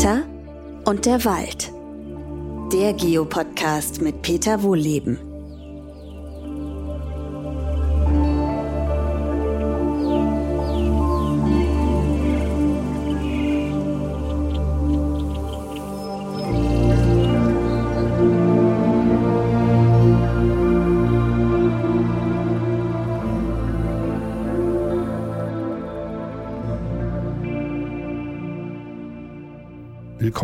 Peter 0.00 0.22
und 0.86 1.04
der 1.04 1.26
Wald. 1.26 1.70
Der 2.72 2.94
Geopodcast 2.94 4.00
mit 4.00 4.22
Peter 4.22 4.62
Wohlleben. 4.62 5.29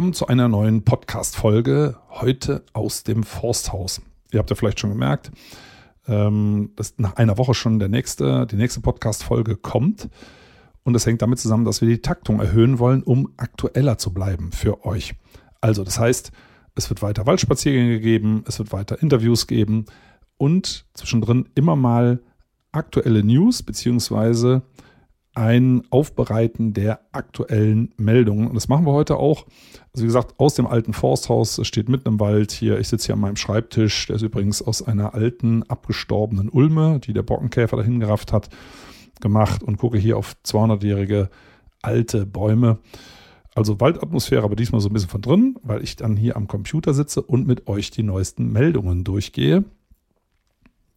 Willkommen 0.06 0.14
zu 0.14 0.28
einer 0.28 0.46
neuen 0.46 0.84
Podcast-Folge, 0.84 1.96
heute 2.10 2.62
aus 2.72 3.02
dem 3.02 3.24
Forsthaus. 3.24 4.00
Ihr 4.30 4.38
habt 4.38 4.48
ja 4.50 4.54
vielleicht 4.54 4.78
schon 4.78 4.90
gemerkt, 4.90 5.32
ähm, 6.06 6.70
dass 6.76 6.94
nach 6.98 7.16
einer 7.16 7.38
Woche 7.38 7.54
schon 7.54 7.80
der 7.80 7.88
nächste, 7.88 8.46
die 8.46 8.54
nächste 8.54 8.80
Podcast-Folge 8.80 9.56
kommt. 9.56 10.08
Und 10.84 10.92
das 10.92 11.06
hängt 11.06 11.22
damit 11.22 11.40
zusammen, 11.40 11.64
dass 11.64 11.80
wir 11.80 11.88
die 11.88 12.02
Taktung 12.02 12.38
erhöhen 12.38 12.78
wollen, 12.78 13.02
um 13.02 13.32
aktueller 13.36 13.98
zu 13.98 14.14
bleiben 14.14 14.52
für 14.52 14.84
euch. 14.84 15.16
Also, 15.60 15.82
das 15.82 15.98
heißt, 15.98 16.30
es 16.76 16.88
wird 16.88 17.02
weiter 17.02 17.26
Waldspaziergänge 17.26 17.98
geben, 17.98 18.44
es 18.46 18.60
wird 18.60 18.70
weiter 18.70 19.02
Interviews 19.02 19.48
geben 19.48 19.86
und 20.36 20.86
zwischendrin 20.94 21.48
immer 21.56 21.74
mal 21.74 22.22
aktuelle 22.70 23.24
News 23.24 23.64
beziehungsweise 23.64 24.62
ein 25.36 25.82
Aufbereiten 25.90 26.72
der 26.72 27.00
aktuellen 27.12 27.92
Meldungen. 27.98 28.48
Und 28.48 28.54
das 28.54 28.68
machen 28.68 28.86
wir 28.86 28.92
heute 28.92 29.16
auch. 29.16 29.46
Also 29.96 30.04
wie 30.04 30.08
gesagt, 30.08 30.34
aus 30.38 30.52
dem 30.52 30.66
alten 30.66 30.92
Forsthaus, 30.92 31.56
es 31.56 31.66
steht 31.66 31.88
mitten 31.88 32.06
im 32.06 32.20
Wald 32.20 32.52
hier. 32.52 32.78
Ich 32.78 32.88
sitze 32.88 33.06
hier 33.06 33.14
an 33.14 33.20
meinem 33.22 33.36
Schreibtisch, 33.36 34.06
der 34.08 34.16
ist 34.16 34.22
übrigens 34.22 34.60
aus 34.60 34.82
einer 34.82 35.14
alten, 35.14 35.62
abgestorbenen 35.62 36.50
Ulme, 36.50 37.00
die 37.00 37.14
der 37.14 37.22
Bockenkäfer 37.22 37.78
dahin 37.78 37.98
gerafft 37.98 38.30
hat, 38.30 38.50
gemacht 39.22 39.62
und 39.62 39.78
gucke 39.78 39.96
hier 39.96 40.18
auf 40.18 40.36
200-jährige 40.44 41.30
alte 41.80 42.26
Bäume. 42.26 42.78
Also 43.54 43.80
Waldatmosphäre, 43.80 44.42
aber 44.42 44.54
diesmal 44.54 44.82
so 44.82 44.90
ein 44.90 44.92
bisschen 44.92 45.08
von 45.08 45.22
drin, 45.22 45.56
weil 45.62 45.82
ich 45.82 45.96
dann 45.96 46.14
hier 46.14 46.36
am 46.36 46.46
Computer 46.46 46.92
sitze 46.92 47.22
und 47.22 47.46
mit 47.46 47.66
euch 47.66 47.90
die 47.90 48.02
neuesten 48.02 48.52
Meldungen 48.52 49.02
durchgehe. 49.02 49.64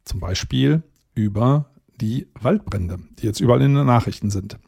Zum 0.03 0.19
Beispiel 0.19 0.83
über 1.15 1.69
die 2.01 2.27
Waldbrände, 2.37 2.99
die 3.17 3.27
jetzt 3.27 3.39
überall 3.39 3.61
in 3.61 3.75
den 3.75 3.85
Nachrichten 3.85 4.29
sind. 4.29 4.59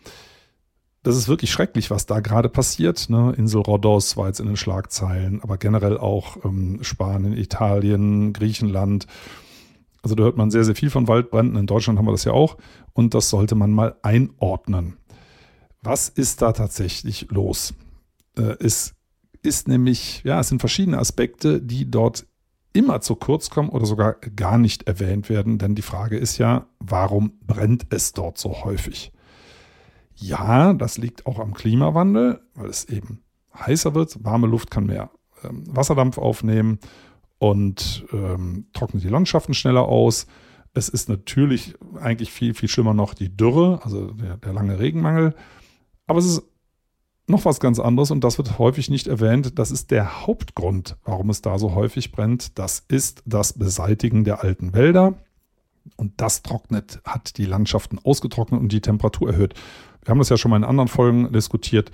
Das 1.04 1.18
ist 1.18 1.28
wirklich 1.28 1.52
schrecklich, 1.52 1.90
was 1.90 2.06
da 2.06 2.20
gerade 2.20 2.48
passiert. 2.48 3.10
Ne? 3.10 3.34
Insel 3.36 3.62
Rhodos 3.62 4.18
war 4.18 4.28
jetzt 4.28 4.40
in 4.40 4.46
den 4.46 4.58
Schlagzeilen, 4.58 5.42
aber 5.42 5.58
generell 5.58 5.98
auch 5.98 6.46
ähm, 6.46 6.80
Spanien, 6.84 7.36
Italien, 7.36 8.34
Griechenland. 8.34 9.08
Also 10.04 10.14
da 10.16 10.24
hört 10.24 10.38
man 10.38 10.52
sehr, 10.52 10.64
sehr 10.64 10.76
viel 10.76 10.92
von 10.92 11.08
Waldbränden. 11.08 11.58
In 11.58 11.66
Deutschland 11.66 11.98
haben 11.98 12.06
wir 12.06 12.12
das 12.12 12.24
ja 12.24 12.34
auch. 12.34 12.58
Und 12.94 13.16
das 13.16 13.30
sollte 13.30 13.56
man 13.56 13.72
mal 13.72 13.96
einordnen. 14.04 14.98
Was 15.82 16.08
ist 16.08 16.44
da 16.44 16.52
tatsächlich 16.52 17.28
los? 17.32 17.74
Äh, 18.38 18.56
es 18.60 18.94
ist 19.42 19.68
nämlich, 19.68 20.22
ja, 20.24 20.40
es 20.40 20.50
sind 20.50 20.60
verschiedene 20.60 21.00
Aspekte, 21.00 21.62
die 21.62 21.90
dort 21.90 22.28
immer 22.74 23.02
zu 23.02 23.16
kurz 23.16 23.50
kommen 23.50 23.70
oder 23.70 23.88
sogar 23.88 24.14
gar 24.14 24.60
nicht 24.60 24.84
erwähnt 24.84 25.30
werden. 25.30 25.58
Denn 25.58 25.74
die 25.74 25.82
Frage 25.82 26.18
ist 26.18 26.38
ja, 26.38 26.68
warum 26.80 27.40
brennt 27.42 27.88
es 27.90 28.14
dort 28.14 28.38
so 28.38 28.64
häufig? 28.64 29.12
Ja, 30.22 30.74
das 30.74 30.98
liegt 30.98 31.26
auch 31.26 31.40
am 31.40 31.54
Klimawandel, 31.54 32.42
weil 32.54 32.70
es 32.70 32.86
eben 32.86 33.24
heißer 33.58 33.96
wird. 33.96 34.24
Warme 34.24 34.48
Luft 34.48 34.70
kann 34.70 34.86
mehr 34.86 35.10
ähm, 35.44 35.64
Wasserdampf 35.68 36.18
aufnehmen 36.18 36.80
und 37.40 38.06
ähm, 38.14 38.68
trocknet 38.74 39.04
die 39.04 39.10
Landschaften 39.10 39.56
schneller 39.56 39.88
aus. 39.88 40.28
Es 40.74 40.90
ist 40.90 41.10
natürlich 41.10 41.74
eigentlich 42.00 42.32
viel, 42.32 42.54
viel 42.54 42.70
schlimmer 42.70 42.94
noch 42.94 43.16
die 43.16 43.36
Dürre, 43.36 43.82
also 43.84 44.12
der, 44.12 44.38
der 44.38 44.54
lange 44.54 44.80
Regenmangel. 44.80 45.36
Aber 46.06 46.20
es 46.20 46.26
ist 46.26 46.44
noch 47.28 47.46
was 47.46 47.60
ganz 47.60 47.80
anderes 47.80 48.12
und 48.12 48.24
das 48.24 48.38
wird 48.38 48.60
häufig 48.60 48.90
nicht 48.92 49.08
erwähnt. 49.08 49.58
Das 49.58 49.72
ist 49.72 49.90
der 49.90 50.28
Hauptgrund, 50.28 50.98
warum 51.04 51.32
es 51.32 51.42
da 51.42 51.58
so 51.58 51.74
häufig 51.74 52.12
brennt. 52.12 52.60
Das 52.60 52.86
ist 52.88 53.24
das 53.26 53.54
Beseitigen 53.54 54.24
der 54.24 54.44
alten 54.44 54.74
Wälder. 54.74 55.16
Und 55.96 56.22
das 56.22 56.44
trocknet, 56.44 57.02
hat 57.06 57.38
die 57.38 57.46
Landschaften 57.46 57.98
ausgetrocknet 57.98 58.62
und 58.62 58.72
die 58.72 58.82
Temperatur 58.82 59.32
erhöht. 59.32 59.56
Wir 60.04 60.12
haben 60.12 60.20
das 60.20 60.30
ja 60.30 60.38
schon 60.38 60.52
mal 60.52 60.58
in 60.58 60.64
anderen 60.64 60.88
Folgen 60.88 61.32
diskutiert, 61.32 61.92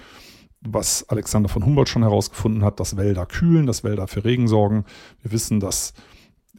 was 0.61 1.07
Alexander 1.09 1.49
von 1.49 1.65
Humboldt 1.65 1.89
schon 1.89 2.03
herausgefunden 2.03 2.63
hat, 2.63 2.79
dass 2.79 2.97
Wälder 2.97 3.25
kühlen, 3.25 3.65
dass 3.65 3.83
Wälder 3.83 4.07
für 4.07 4.23
Regen 4.23 4.47
sorgen. 4.47 4.85
Wir 5.21 5.31
wissen, 5.31 5.59
dass 5.59 5.93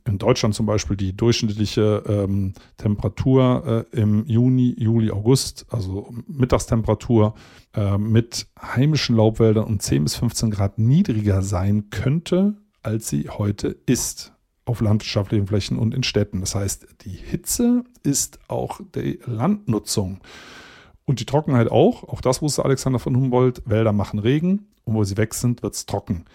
in 0.09 0.19
Deutschland 0.19 0.54
zum 0.54 0.66
Beispiel 0.66 0.97
die 0.97 1.16
durchschnittliche 1.16 2.03
ähm, 2.06 2.54
Temperatur 2.76 3.86
äh, 3.92 4.00
im 4.00 4.25
Juni, 4.26 4.75
Juli, 4.78 5.10
August, 5.10 5.66
also 5.70 6.14
Mittagstemperatur 6.26 7.34
äh, 7.75 7.98
mit 7.98 8.47
heimischen 8.60 9.16
Laubwäldern 9.16 9.65
um 9.65 9.78
10 9.78 10.04
bis 10.04 10.16
15 10.16 10.50
Grad 10.50 10.78
niedriger 10.78 11.42
sein 11.42 11.91
könnte, 11.91 12.54
als 12.82 13.09
sie 13.09 13.28
heute 13.28 13.76
ist 13.86 14.32
auf 14.65 14.80
landwirtschaftlichen 14.80 15.47
Flächen 15.47 15.78
und 15.78 15.94
in 15.94 16.03
Städten. 16.03 16.41
Das 16.41 16.54
heißt, 16.54 16.86
die 17.03 17.10
Hitze 17.10 17.84
ist 18.03 18.38
auch 18.48 18.80
die 18.94 19.19
Landnutzung. 19.25 20.20
Und 21.08 21.20
die 21.20 21.24
Trockenheit 21.24 21.70
auch. 21.70 22.04
Auch 22.04 22.20
das 22.20 22.42
wusste 22.42 22.66
Alexander 22.66 22.98
von 22.98 23.16
Humboldt. 23.16 23.62
Wälder 23.64 23.94
machen 23.94 24.19
Regen 24.19 24.66
und 24.84 24.94
wo 24.94 25.04
sie 25.04 25.16
weg 25.16 25.32
sind, 25.32 25.62
wird 25.62 25.72
es 25.72 25.86
trocken. 25.86 26.26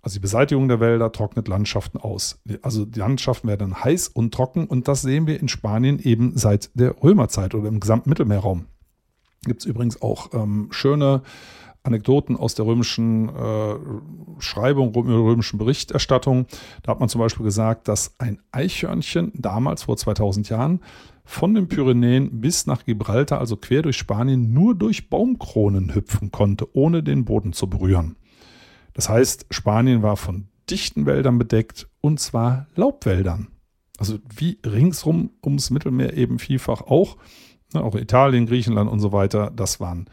Also 0.00 0.14
die 0.14 0.20
Beseitigung 0.20 0.66
der 0.66 0.80
Wälder 0.80 1.12
trocknet 1.12 1.46
Landschaften 1.46 1.98
aus. 1.98 2.40
Also 2.62 2.86
die 2.86 2.98
Landschaften 2.98 3.48
werden 3.48 3.84
heiß 3.84 4.08
und 4.08 4.32
trocken 4.32 4.66
und 4.66 4.88
das 4.88 5.02
sehen 5.02 5.26
wir 5.26 5.38
in 5.38 5.48
Spanien 5.48 5.98
eben 5.98 6.38
seit 6.38 6.70
der 6.72 7.02
Römerzeit 7.02 7.54
oder 7.54 7.68
im 7.68 7.80
gesamten 7.80 8.08
Mittelmeerraum. 8.08 8.64
Gibt 9.44 9.60
es 9.60 9.66
übrigens 9.66 10.00
auch 10.00 10.32
ähm, 10.32 10.68
schöne 10.70 11.20
Anekdoten 11.82 12.38
aus 12.38 12.54
der 12.54 12.64
römischen 12.64 13.28
äh, 13.28 13.74
Schreibung, 14.38 14.94
römischen 14.94 15.58
Berichterstattung. 15.58 16.46
Da 16.82 16.92
hat 16.92 17.00
man 17.00 17.10
zum 17.10 17.20
Beispiel 17.20 17.44
gesagt, 17.44 17.88
dass 17.88 18.14
ein 18.18 18.40
Eichhörnchen 18.52 19.32
damals 19.34 19.82
vor 19.82 19.98
2000 19.98 20.48
Jahren 20.48 20.80
von 21.24 21.54
den 21.54 21.68
Pyrenäen 21.68 22.40
bis 22.40 22.66
nach 22.66 22.84
Gibraltar, 22.84 23.40
also 23.40 23.56
quer 23.56 23.82
durch 23.82 23.96
Spanien, 23.96 24.52
nur 24.52 24.74
durch 24.74 25.08
Baumkronen 25.08 25.94
hüpfen 25.94 26.30
konnte, 26.30 26.68
ohne 26.76 27.02
den 27.02 27.24
Boden 27.24 27.52
zu 27.52 27.68
berühren. 27.68 28.16
Das 28.92 29.08
heißt, 29.08 29.46
Spanien 29.50 30.02
war 30.02 30.16
von 30.16 30.48
dichten 30.70 31.06
Wäldern 31.06 31.38
bedeckt 31.38 31.88
und 32.00 32.20
zwar 32.20 32.66
Laubwäldern. 32.74 33.48
Also 33.98 34.18
wie 34.36 34.58
ringsrum 34.64 35.30
ums 35.42 35.70
Mittelmeer 35.70 36.14
eben 36.14 36.38
vielfach 36.38 36.82
auch, 36.82 37.16
ne, 37.72 37.82
auch 37.82 37.94
Italien, 37.94 38.46
Griechenland 38.46 38.90
und 38.90 39.00
so 39.00 39.12
weiter, 39.12 39.50
das 39.54 39.80
waren 39.80 40.06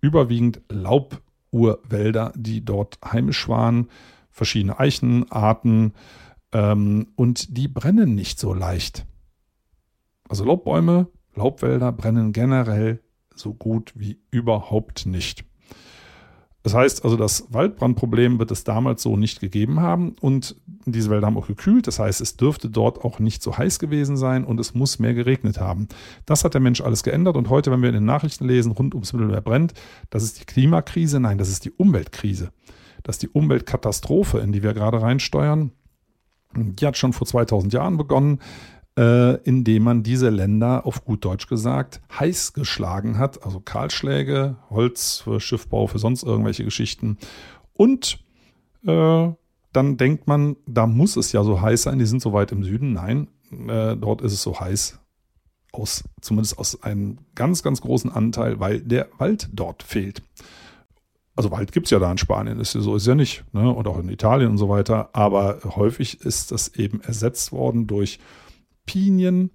überwiegend 0.00 0.60
Lauburwälder, 0.68 2.32
die 2.36 2.64
dort 2.64 2.98
heimisch 3.04 3.48
waren, 3.48 3.88
verschiedene 4.30 4.78
Eichenarten 4.78 5.94
ähm, 6.52 7.08
und 7.16 7.56
die 7.56 7.68
brennen 7.68 8.14
nicht 8.14 8.38
so 8.38 8.54
leicht. 8.54 9.06
Also 10.28 10.44
Laubbäume, 10.44 11.08
Laubwälder 11.34 11.92
brennen 11.92 12.32
generell 12.32 13.00
so 13.34 13.54
gut 13.54 13.92
wie 13.94 14.18
überhaupt 14.30 15.06
nicht. 15.06 15.44
Das 16.66 16.74
heißt 16.74 17.04
also, 17.04 17.16
das 17.16 17.46
Waldbrandproblem 17.50 18.40
wird 18.40 18.50
es 18.50 18.64
damals 18.64 19.00
so 19.00 19.16
nicht 19.16 19.38
gegeben 19.38 19.78
haben 19.78 20.16
und 20.20 20.56
diese 20.84 21.10
Wälder 21.10 21.28
haben 21.28 21.36
auch 21.36 21.46
gekühlt. 21.46 21.86
Das 21.86 22.00
heißt, 22.00 22.20
es 22.20 22.36
dürfte 22.36 22.68
dort 22.68 23.04
auch 23.04 23.20
nicht 23.20 23.40
so 23.40 23.56
heiß 23.56 23.78
gewesen 23.78 24.16
sein 24.16 24.44
und 24.44 24.58
es 24.58 24.74
muss 24.74 24.98
mehr 24.98 25.14
geregnet 25.14 25.60
haben. 25.60 25.86
Das 26.24 26.42
hat 26.42 26.54
der 26.54 26.60
Mensch 26.60 26.80
alles 26.80 27.04
geändert 27.04 27.36
und 27.36 27.50
heute, 27.50 27.70
wenn 27.70 27.82
wir 27.82 27.90
in 27.90 27.94
den 27.94 28.04
Nachrichten 28.04 28.48
lesen, 28.48 28.72
rund 28.72 28.96
ums 28.96 29.12
Mittelmeer 29.12 29.42
brennt, 29.42 29.74
das 30.10 30.24
ist 30.24 30.40
die 30.40 30.44
Klimakrise. 30.44 31.20
Nein, 31.20 31.38
das 31.38 31.50
ist 31.50 31.64
die 31.64 31.70
Umweltkrise. 31.70 32.50
Das 33.04 33.14
ist 33.14 33.22
die 33.22 33.28
Umweltkatastrophe, 33.28 34.38
in 34.38 34.50
die 34.50 34.64
wir 34.64 34.74
gerade 34.74 35.00
reinsteuern. 35.00 35.70
Die 36.56 36.84
hat 36.84 36.96
schon 36.96 37.12
vor 37.12 37.28
2000 37.28 37.74
Jahren 37.74 37.96
begonnen 37.96 38.40
äh, 38.98 39.34
indem 39.42 39.84
man 39.84 40.02
diese 40.02 40.30
Länder 40.30 40.86
auf 40.86 41.04
gut 41.04 41.24
Deutsch 41.24 41.48
gesagt 41.48 42.00
heiß 42.18 42.54
geschlagen 42.54 43.18
hat. 43.18 43.44
Also 43.44 43.60
Kahlschläge, 43.60 44.56
Holz 44.70 45.20
für 45.24 45.40
Schiffbau, 45.40 45.86
für 45.86 45.98
sonst 45.98 46.22
irgendwelche 46.22 46.64
Geschichten. 46.64 47.18
Und 47.74 48.18
äh, 48.86 49.28
dann 49.72 49.96
denkt 49.98 50.26
man, 50.26 50.56
da 50.66 50.86
muss 50.86 51.16
es 51.16 51.32
ja 51.32 51.44
so 51.44 51.60
heiß 51.60 51.82
sein, 51.82 51.98
die 51.98 52.06
sind 52.06 52.22
so 52.22 52.32
weit 52.32 52.52
im 52.52 52.64
Süden. 52.64 52.94
Nein, 52.94 53.28
äh, 53.68 53.96
dort 53.96 54.22
ist 54.22 54.32
es 54.32 54.42
so 54.42 54.58
heiß. 54.58 54.98
Aus, 55.72 56.04
zumindest 56.22 56.58
aus 56.58 56.82
einem 56.82 57.18
ganz, 57.34 57.62
ganz 57.62 57.82
großen 57.82 58.10
Anteil, 58.10 58.60
weil 58.60 58.80
der 58.80 59.08
Wald 59.18 59.50
dort 59.52 59.82
fehlt. 59.82 60.22
Also 61.34 61.50
Wald 61.50 61.72
gibt 61.72 61.88
es 61.88 61.90
ja 61.90 61.98
da 61.98 62.10
in 62.10 62.16
Spanien, 62.16 62.58
ist 62.60 62.74
ja 62.74 62.80
so 62.80 62.96
ist 62.96 63.06
ja 63.06 63.14
nicht, 63.14 63.44
ne? 63.52 63.70
und 63.70 63.86
auch 63.86 63.98
in 63.98 64.08
Italien 64.08 64.52
und 64.52 64.56
so 64.56 64.70
weiter. 64.70 65.10
Aber 65.12 65.58
häufig 65.76 66.22
ist 66.22 66.50
das 66.50 66.68
eben 66.68 67.02
ersetzt 67.02 67.52
worden 67.52 67.86
durch 67.86 68.18
Pinien, 68.86 69.50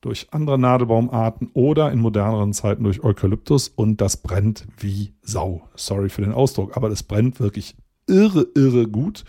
durch 0.00 0.28
andere 0.30 0.58
Nadelbaumarten 0.58 1.50
oder 1.52 1.92
in 1.92 2.00
moderneren 2.00 2.52
Zeiten 2.52 2.84
durch 2.84 3.04
Eukalyptus 3.04 3.68
und 3.68 4.00
das 4.00 4.16
brennt 4.16 4.66
wie 4.78 5.12
Sau. 5.22 5.68
Sorry 5.74 6.08
für 6.08 6.22
den 6.22 6.32
Ausdruck, 6.32 6.76
aber 6.76 6.88
das 6.88 7.02
brennt 7.02 7.38
wirklich 7.38 7.76
irre, 8.06 8.46
irre 8.54 8.88
gut 8.88 9.24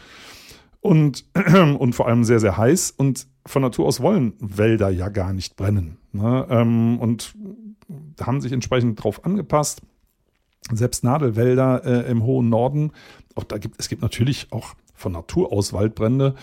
und, 0.80 1.25
und 1.80 1.94
vor 1.94 2.07
allem 2.07 2.24
sehr, 2.24 2.39
sehr 2.39 2.57
heiß 2.57 2.92
und 2.92 3.27
von 3.45 3.62
Natur 3.62 3.88
aus 3.88 4.01
wollen 4.01 4.33
Wälder 4.39 4.89
ja 4.89 5.09
gar 5.09 5.33
nicht 5.33 5.56
brennen. 5.56 5.98
Ne? 6.13 6.45
Ähm, 6.50 7.00
und 7.00 7.36
haben 8.21 8.42
sich 8.42 8.51
entsprechend 8.51 9.00
darauf 9.00 9.25
angepasst. 9.25 9.81
Selbst 10.71 11.03
Nadelwälder 11.03 11.83
äh, 11.83 12.12
im 12.12 12.24
hohen 12.24 12.50
Norden, 12.50 12.92
auch 13.36 13.44
da 13.44 13.57
gibt 13.57 13.80
es 13.80 13.89
gibt 13.89 14.01
natürlich 14.01 14.48
auch 14.51 14.75
von 14.94 15.12
Natur 15.12 15.51
aus 15.51 15.74
Waldbrände, 15.74 16.36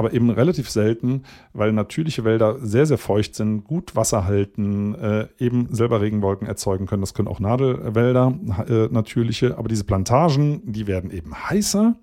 aber 0.00 0.14
eben 0.14 0.30
relativ 0.30 0.70
selten, 0.70 1.24
weil 1.52 1.72
natürliche 1.72 2.24
Wälder 2.24 2.56
sehr, 2.58 2.86
sehr 2.86 2.96
feucht 2.96 3.34
sind, 3.34 3.64
gut 3.64 3.94
Wasser 3.94 4.24
halten, 4.24 4.94
äh, 4.94 5.28
eben 5.38 5.68
selber 5.74 6.00
Regenwolken 6.00 6.46
erzeugen 6.46 6.86
können. 6.86 7.02
Das 7.02 7.12
können 7.12 7.28
auch 7.28 7.38
Nadelwälder, 7.38 8.32
äh, 8.66 8.88
natürliche, 8.90 9.58
aber 9.58 9.68
diese 9.68 9.84
Plantagen, 9.84 10.62
die 10.72 10.86
werden 10.86 11.10
eben 11.10 11.34
heißer, 11.34 11.96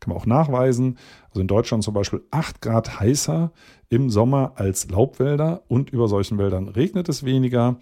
kann 0.00 0.08
man 0.08 0.16
auch 0.16 0.24
nachweisen. 0.24 0.96
Also 1.28 1.42
in 1.42 1.46
Deutschland 1.46 1.84
zum 1.84 1.92
Beispiel 1.92 2.22
8 2.30 2.62
Grad 2.62 3.00
heißer 3.00 3.52
im 3.90 4.08
Sommer 4.08 4.52
als 4.54 4.88
Laubwälder 4.88 5.60
und 5.68 5.90
über 5.90 6.08
solchen 6.08 6.38
Wäldern 6.38 6.68
regnet 6.68 7.10
es 7.10 7.22
weniger. 7.22 7.76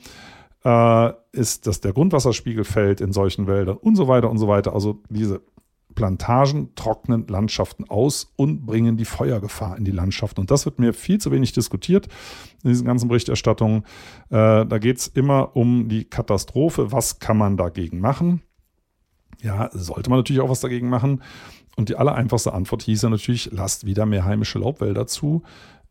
Äh, 0.64 1.12
ist, 1.32 1.68
dass 1.68 1.80
der 1.80 1.92
Grundwasserspiegel 1.92 2.64
fällt 2.64 3.00
in 3.00 3.12
solchen 3.12 3.46
Wäldern 3.46 3.76
und 3.76 3.94
so 3.94 4.08
weiter 4.08 4.28
und 4.30 4.38
so 4.38 4.48
weiter. 4.48 4.74
Also 4.74 5.00
diese 5.08 5.40
Plantagen 5.94 6.74
trocknen 6.74 7.26
Landschaften 7.28 7.88
aus 7.88 8.32
und 8.36 8.66
bringen 8.66 8.96
die 8.96 9.04
Feuergefahr 9.04 9.76
in 9.76 9.84
die 9.84 9.90
Landschaften. 9.90 10.40
Und 10.40 10.50
das 10.50 10.64
wird 10.64 10.78
mir 10.78 10.92
viel 10.92 11.18
zu 11.18 11.30
wenig 11.30 11.52
diskutiert 11.52 12.08
in 12.62 12.70
diesen 12.70 12.86
ganzen 12.86 13.08
Berichterstattungen. 13.08 13.84
Äh, 14.28 14.66
da 14.66 14.78
geht 14.78 14.98
es 14.98 15.06
immer 15.08 15.56
um 15.56 15.88
die 15.88 16.04
Katastrophe. 16.04 16.92
Was 16.92 17.18
kann 17.18 17.36
man 17.36 17.56
dagegen 17.56 18.00
machen? 18.00 18.42
Ja, 19.42 19.70
sollte 19.72 20.10
man 20.10 20.18
natürlich 20.18 20.42
auch 20.42 20.50
was 20.50 20.60
dagegen 20.60 20.88
machen. 20.88 21.22
Und 21.76 21.88
die 21.88 21.96
allereinfachste 21.96 22.52
Antwort 22.52 22.82
hieß 22.82 23.02
ja 23.02 23.08
natürlich, 23.08 23.50
lasst 23.52 23.86
wieder 23.86 24.06
mehr 24.06 24.24
heimische 24.24 24.58
Laubwälder 24.58 25.06
zu, 25.06 25.42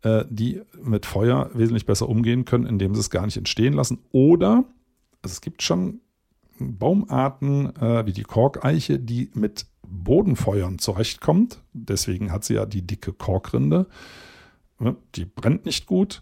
äh, 0.04 0.26
die 0.30 0.62
mit 0.82 1.06
Feuer 1.06 1.50
wesentlich 1.54 1.86
besser 1.86 2.10
umgehen 2.10 2.46
können, 2.46 2.66
indem 2.66 2.94
sie 2.94 3.02
es 3.02 3.10
gar 3.10 3.26
nicht 3.26 3.38
entstehen 3.38 3.74
lassen. 3.74 4.00
Oder 4.12 4.66
also 5.22 5.34
es 5.34 5.42
gibt 5.42 5.62
schon 5.62 6.02
Baumarten 6.60 7.76
äh, 7.76 8.06
wie 8.06 8.14
die 8.14 8.24
Korkeiche, 8.24 9.00
die 9.00 9.30
mit 9.34 9.66
Bodenfeuern 9.90 10.80
zurechtkommt. 10.80 11.62
Deswegen 11.74 12.32
hat 12.32 12.44
sie 12.44 12.56
ja 12.56 12.66
die 12.66 12.86
dicke 12.86 13.14
Korkrinde. 13.14 13.88
Die 15.16 15.26
brennt 15.26 15.66
nicht 15.66 15.88
gut, 15.88 16.22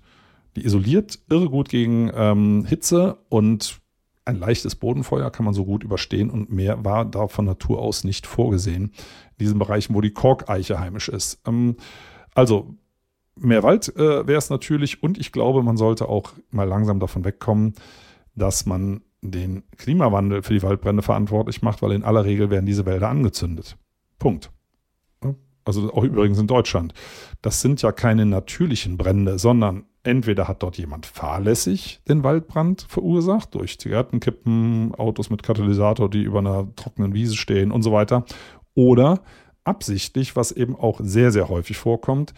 die 0.55 0.65
isoliert 0.65 1.19
irre 1.29 1.49
gut 1.49 1.69
gegen 1.69 2.11
ähm, 2.15 2.65
Hitze 2.65 3.17
und 3.29 3.79
ein 4.25 4.39
leichtes 4.39 4.75
Bodenfeuer 4.75 5.31
kann 5.31 5.45
man 5.45 5.53
so 5.53 5.63
gut 5.63 5.83
überstehen 5.83 6.29
und 6.29 6.51
mehr 6.51 6.83
war 6.83 7.05
da 7.05 7.27
von 7.27 7.45
Natur 7.45 7.79
aus 7.79 8.03
nicht 8.03 8.27
vorgesehen. 8.27 8.85
In 8.85 9.45
diesen 9.45 9.59
Bereichen, 9.59 9.95
wo 9.95 10.01
die 10.01 10.11
Korkeiche 10.11 10.79
heimisch 10.79 11.07
ist. 11.07 11.39
Ähm, 11.47 11.77
also 12.33 12.75
mehr 13.35 13.63
Wald 13.63 13.95
äh, 13.95 14.27
wäre 14.27 14.37
es 14.37 14.49
natürlich 14.49 15.01
und 15.03 15.17
ich 15.17 15.31
glaube, 15.31 15.63
man 15.63 15.77
sollte 15.77 16.09
auch 16.09 16.33
mal 16.49 16.67
langsam 16.67 16.99
davon 16.99 17.23
wegkommen, 17.23 17.75
dass 18.35 18.65
man 18.65 19.01
den 19.31 19.63
Klimawandel 19.77 20.43
für 20.43 20.53
die 20.53 20.63
Waldbrände 20.63 21.01
verantwortlich 21.01 21.61
macht, 21.61 21.81
weil 21.81 21.91
in 21.91 22.03
aller 22.03 22.25
Regel 22.25 22.49
werden 22.49 22.65
diese 22.65 22.85
Wälder 22.85 23.09
angezündet. 23.09 23.77
Punkt. 24.19 24.51
Also 25.67 25.93
auch 25.93 26.03
übrigens 26.03 26.39
in 26.39 26.47
Deutschland. 26.47 26.93
Das 27.41 27.59
sind 27.59 27.81
ja 27.81 27.91
keine 27.91 28.25
natürlichen 28.25 28.97
Brände, 28.97 29.37
sondern 29.37 29.83
entweder 30.03 30.47
hat 30.47 30.63
dort 30.63 30.77
jemand 30.77 31.05
fahrlässig 31.05 31.99
den 32.07 32.23
Waldbrand 32.23 32.85
verursacht, 32.87 33.53
durch 33.53 33.77
Zigarettenkippen, 33.77 34.95
Autos 34.95 35.29
mit 35.29 35.43
Katalysator, 35.43 36.09
die 36.09 36.23
über 36.23 36.39
einer 36.39 36.73
trockenen 36.77 37.13
Wiese 37.13 37.35
stehen 37.35 37.71
und 37.71 37.83
so 37.83 37.91
weiter, 37.91 38.23
oder 38.75 39.21
absichtlich, 39.65 40.37
was 40.37 40.53
eben 40.53 40.75
auch 40.77 41.01
sehr, 41.03 41.31
sehr 41.31 41.49
häufig 41.49 41.75
vorkommt. 41.75 42.33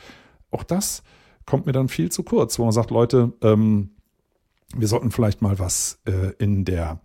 Auch 0.49 0.63
das 0.63 1.03
kommt 1.45 1.67
mir 1.67 1.71
dann 1.71 1.87
viel 1.87 2.11
zu 2.11 2.23
kurz, 2.23 2.57
wo 2.57 2.63
man 2.63 2.71
sagt, 2.71 2.89
Leute, 2.89 3.33
ähm, 3.43 3.91
wir 4.75 4.87
sollten 4.87 5.11
vielleicht 5.11 5.41
mal 5.41 5.59
was 5.59 5.99
äh, 6.05 6.33
in 6.37 6.65
der 6.65 6.99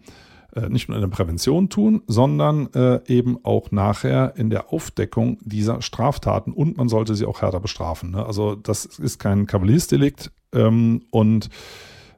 äh, 0.54 0.68
nicht 0.68 0.88
nur 0.88 0.96
in 0.96 1.02
der 1.02 1.08
Prävention 1.08 1.68
tun, 1.68 2.02
sondern 2.06 2.72
äh, 2.74 3.00
eben 3.06 3.44
auch 3.44 3.70
nachher 3.70 4.34
in 4.36 4.50
der 4.50 4.72
Aufdeckung 4.72 5.38
dieser 5.42 5.82
Straftaten 5.82 6.52
und 6.52 6.76
man 6.76 6.88
sollte 6.88 7.14
sie 7.14 7.26
auch 7.26 7.42
härter 7.42 7.60
bestrafen. 7.60 8.12
Ne? 8.12 8.24
Also 8.24 8.54
das 8.54 8.84
ist 8.84 9.18
kein 9.18 9.46
Kavaliersdelikt 9.46 10.30
ähm, 10.52 11.02
und 11.10 11.48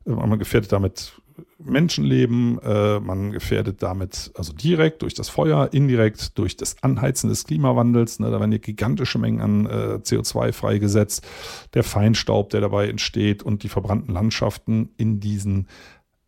äh, 0.05 0.11
man 0.11 0.39
gefährdet 0.39 0.73
damit 0.73 1.21
Menschenleben, 1.59 2.59
äh, 2.59 3.01
man 3.01 3.33
gefährdet 3.33 3.83
damit 3.83 4.31
also 4.35 4.53
direkt 4.53 5.03
durch 5.03 5.15
das 5.15 5.29
Feuer, 5.29 5.71
indirekt 5.73 6.39
durch 6.39 6.57
das 6.57 6.83
Anheizen 6.83 7.31
des 7.31 7.45
Klimawandels. 7.45 8.21
Ne, 8.21 8.31
da 8.31 8.39
werden 8.39 8.51
hier 8.51 8.61
gigantische 8.61 9.19
Mengen 9.19 9.41
an 9.41 9.67
äh, 9.67 9.99
CO2 10.03 10.53
freigesetzt, 10.53 11.27
der 11.75 11.83
Feinstaub, 11.83 12.51
der 12.51 12.61
dabei 12.61 12.89
entsteht 12.89 13.43
und 13.43 13.63
die 13.63 13.69
verbrannten 13.69 14.13
Landschaften 14.13 14.91
in 14.99 15.19
diesen 15.21 15.69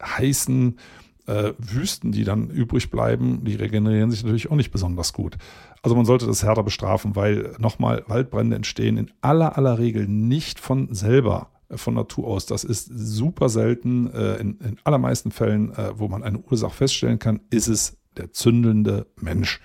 heißen 0.02 0.78
äh, 1.26 1.52
Wüsten, 1.58 2.10
die 2.10 2.24
dann 2.24 2.48
übrig 2.48 2.90
bleiben, 2.90 3.44
die 3.44 3.54
regenerieren 3.54 4.10
sich 4.10 4.24
natürlich 4.24 4.50
auch 4.50 4.56
nicht 4.56 4.70
besonders 4.70 5.12
gut. 5.12 5.36
Also 5.82 5.94
man 5.94 6.06
sollte 6.06 6.26
das 6.26 6.42
härter 6.42 6.62
bestrafen, 6.62 7.16
weil 7.16 7.54
nochmal 7.58 8.02
Waldbrände 8.06 8.56
entstehen 8.56 8.96
in 8.96 9.10
aller 9.20 9.58
aller 9.58 9.78
Regel 9.78 10.08
nicht 10.08 10.58
von 10.58 10.94
selber 10.94 11.50
von 11.70 11.94
Natur 11.94 12.28
aus. 12.28 12.46
Das 12.46 12.64
ist 12.64 12.90
super 12.92 13.48
selten. 13.48 14.12
Äh, 14.12 14.36
in, 14.36 14.58
in 14.58 14.76
allermeisten 14.84 15.30
Fällen, 15.30 15.72
äh, 15.74 15.98
wo 15.98 16.08
man 16.08 16.22
eine 16.22 16.38
Ursache 16.38 16.74
feststellen 16.74 17.18
kann, 17.18 17.40
ist 17.50 17.68
es 17.68 17.96
der 18.16 18.32
zündelnde 18.32 19.06
Mensch. 19.20 19.60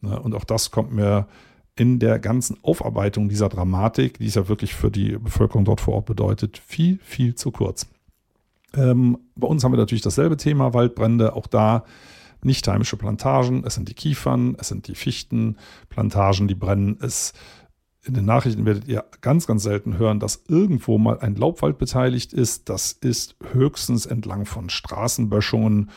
Ne, 0.00 0.18
und 0.20 0.34
auch 0.34 0.44
das 0.44 0.70
kommt 0.70 0.92
mir 0.92 1.26
in 1.74 1.98
der 1.98 2.18
ganzen 2.18 2.58
Aufarbeitung 2.62 3.28
dieser 3.28 3.48
Dramatik, 3.48 4.18
die 4.18 4.26
es 4.26 4.34
ja 4.34 4.48
wirklich 4.48 4.74
für 4.74 4.90
die 4.90 5.16
Bevölkerung 5.18 5.64
dort 5.64 5.80
vor 5.80 5.94
Ort 5.94 6.06
bedeutet, 6.06 6.58
viel, 6.58 6.98
viel 7.02 7.34
zu 7.34 7.50
kurz. 7.50 7.86
Ähm, 8.74 9.18
bei 9.34 9.46
uns 9.46 9.64
haben 9.64 9.72
wir 9.72 9.78
natürlich 9.78 10.02
dasselbe 10.02 10.36
Thema, 10.36 10.74
Waldbrände, 10.74 11.34
auch 11.34 11.46
da 11.46 11.84
nicht 12.44 12.66
heimische 12.66 12.96
Plantagen, 12.96 13.64
es 13.64 13.74
sind 13.74 13.88
die 13.88 13.94
Kiefern, 13.94 14.56
es 14.58 14.68
sind 14.68 14.88
die 14.88 14.94
Fichtenplantagen, 14.94 16.48
die 16.48 16.54
brennen, 16.54 16.98
es 17.00 17.32
in 18.04 18.14
den 18.14 18.24
Nachrichten 18.24 18.66
werdet 18.66 18.88
ihr 18.88 19.04
ganz, 19.20 19.46
ganz 19.46 19.62
selten 19.62 19.96
hören, 19.96 20.18
dass 20.18 20.42
irgendwo 20.48 20.98
mal 20.98 21.20
ein 21.20 21.36
Laubwald 21.36 21.78
beteiligt 21.78 22.32
ist. 22.32 22.68
Das 22.68 22.92
ist 22.92 23.36
höchstens 23.52 24.06
entlang 24.06 24.44
von 24.44 24.70
Straßenböschungen. 24.70 25.90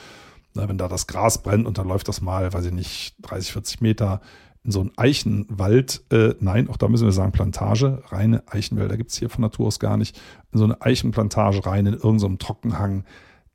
wenn 0.54 0.78
da 0.78 0.88
das 0.88 1.08
Gras 1.08 1.42
brennt 1.42 1.66
und 1.66 1.78
dann 1.78 1.88
läuft 1.88 2.08
das 2.08 2.22
mal, 2.22 2.54
weiß 2.54 2.66
ich 2.66 2.72
nicht, 2.72 3.16
30, 3.24 3.54
40 3.54 3.82
Meter 3.82 4.22
in 4.64 4.72
so 4.72 4.82
einen 4.82 4.92
Eichenwald. 4.98 6.04
Äh, 6.12 6.36
nein, 6.40 6.70
auch 6.70 6.78
da 6.78 6.88
müssen 6.88 7.06
wir 7.06 7.12
sagen 7.12 7.32
Plantage. 7.32 8.04
Reine 8.08 8.44
Eichenwälder 8.48 8.98
gibt 8.98 9.12
es 9.12 9.18
hier 9.18 9.30
von 9.30 9.42
Natur 9.42 9.68
aus 9.68 9.80
gar 9.80 9.98
nicht. 9.98 10.20
In 10.52 10.60
so 10.60 10.66
eine 10.66 10.82
Eichenplantage 10.82 11.66
rein, 11.66 11.88
in 11.88 11.94
irgendeinem 11.96 12.40
Trockenhang. 12.40 13.04